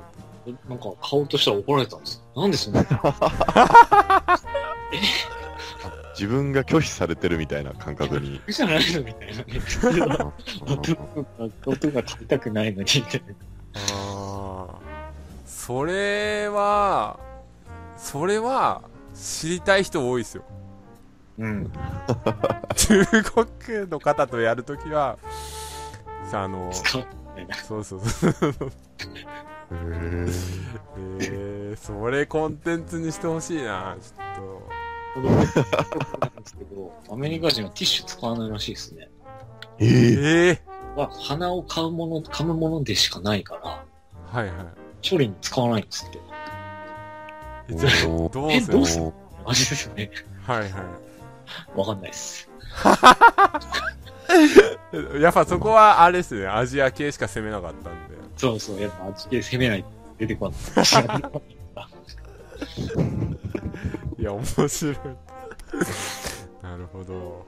[0.68, 2.22] なんか買おうとしたら怒られたんです。
[2.36, 2.84] なんでそんな
[6.14, 8.42] 自分が拒否されてるみたいな感覚に。
[8.48, 9.62] じゃないのみたいなね。
[11.66, 13.36] 音が食べたくないのに、みたいな。
[13.74, 14.76] ああ
[15.46, 17.20] それは
[17.96, 18.82] それは
[19.14, 20.44] 知りたい人多いですよ
[21.38, 21.72] うん。
[22.76, 25.18] 中国の方とやるときは
[26.30, 27.06] さあの使う
[27.36, 27.56] みたいな。
[27.56, 28.32] そうそうそう
[29.72, 30.32] へー
[31.20, 34.81] えー、それコンテンツにしてほしいなちょっ
[35.14, 35.46] 子供なんで
[36.46, 39.10] すけど、アメリカ人はティッシュ使わないらしいですね。
[39.62, 39.90] とえー
[40.48, 40.62] ええ
[40.96, 43.84] は、鼻を買うもの、噛むものでしかないから、
[44.40, 44.66] はいはい
[45.10, 46.20] 処理に使わないんですって。
[48.08, 48.68] おーどうする？
[48.70, 49.04] えどうする？
[49.06, 49.14] おー
[49.48, 50.12] マジですよね。
[50.44, 50.84] はいは
[51.76, 52.48] わかんないです。
[55.18, 55.20] い。
[55.22, 58.16] やっぱそこはあれですね、アジア系しか攻めなかったんで。
[58.38, 59.90] そうそう、やっぱあっち系攻めないと
[60.20, 60.58] 出てこない。
[64.22, 64.96] いや、面白い。
[66.62, 67.46] なるほど。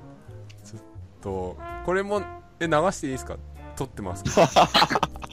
[0.66, 0.82] ちょっ
[1.22, 2.22] と、これも、
[2.60, 3.38] え、流していいですか？
[3.76, 4.48] 撮ってますか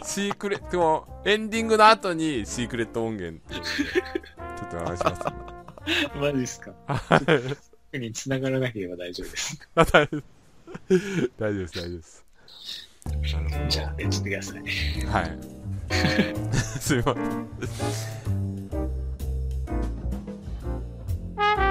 [0.02, 3.62] シークレット、エンディングの後にシークレット音源ってちょ
[4.66, 5.22] っと流します。
[6.18, 6.72] マジですか？
[6.86, 7.20] はい。
[7.92, 9.68] 特に繋がらなければ大丈夫です。
[9.74, 10.22] あ大丈夫
[11.38, 12.24] 大丈夫です、大丈夫です。
[13.68, 14.62] じゃあ、やってください。
[15.06, 15.38] はい。
[16.80, 18.49] すいません。
[21.40, 21.69] Bye.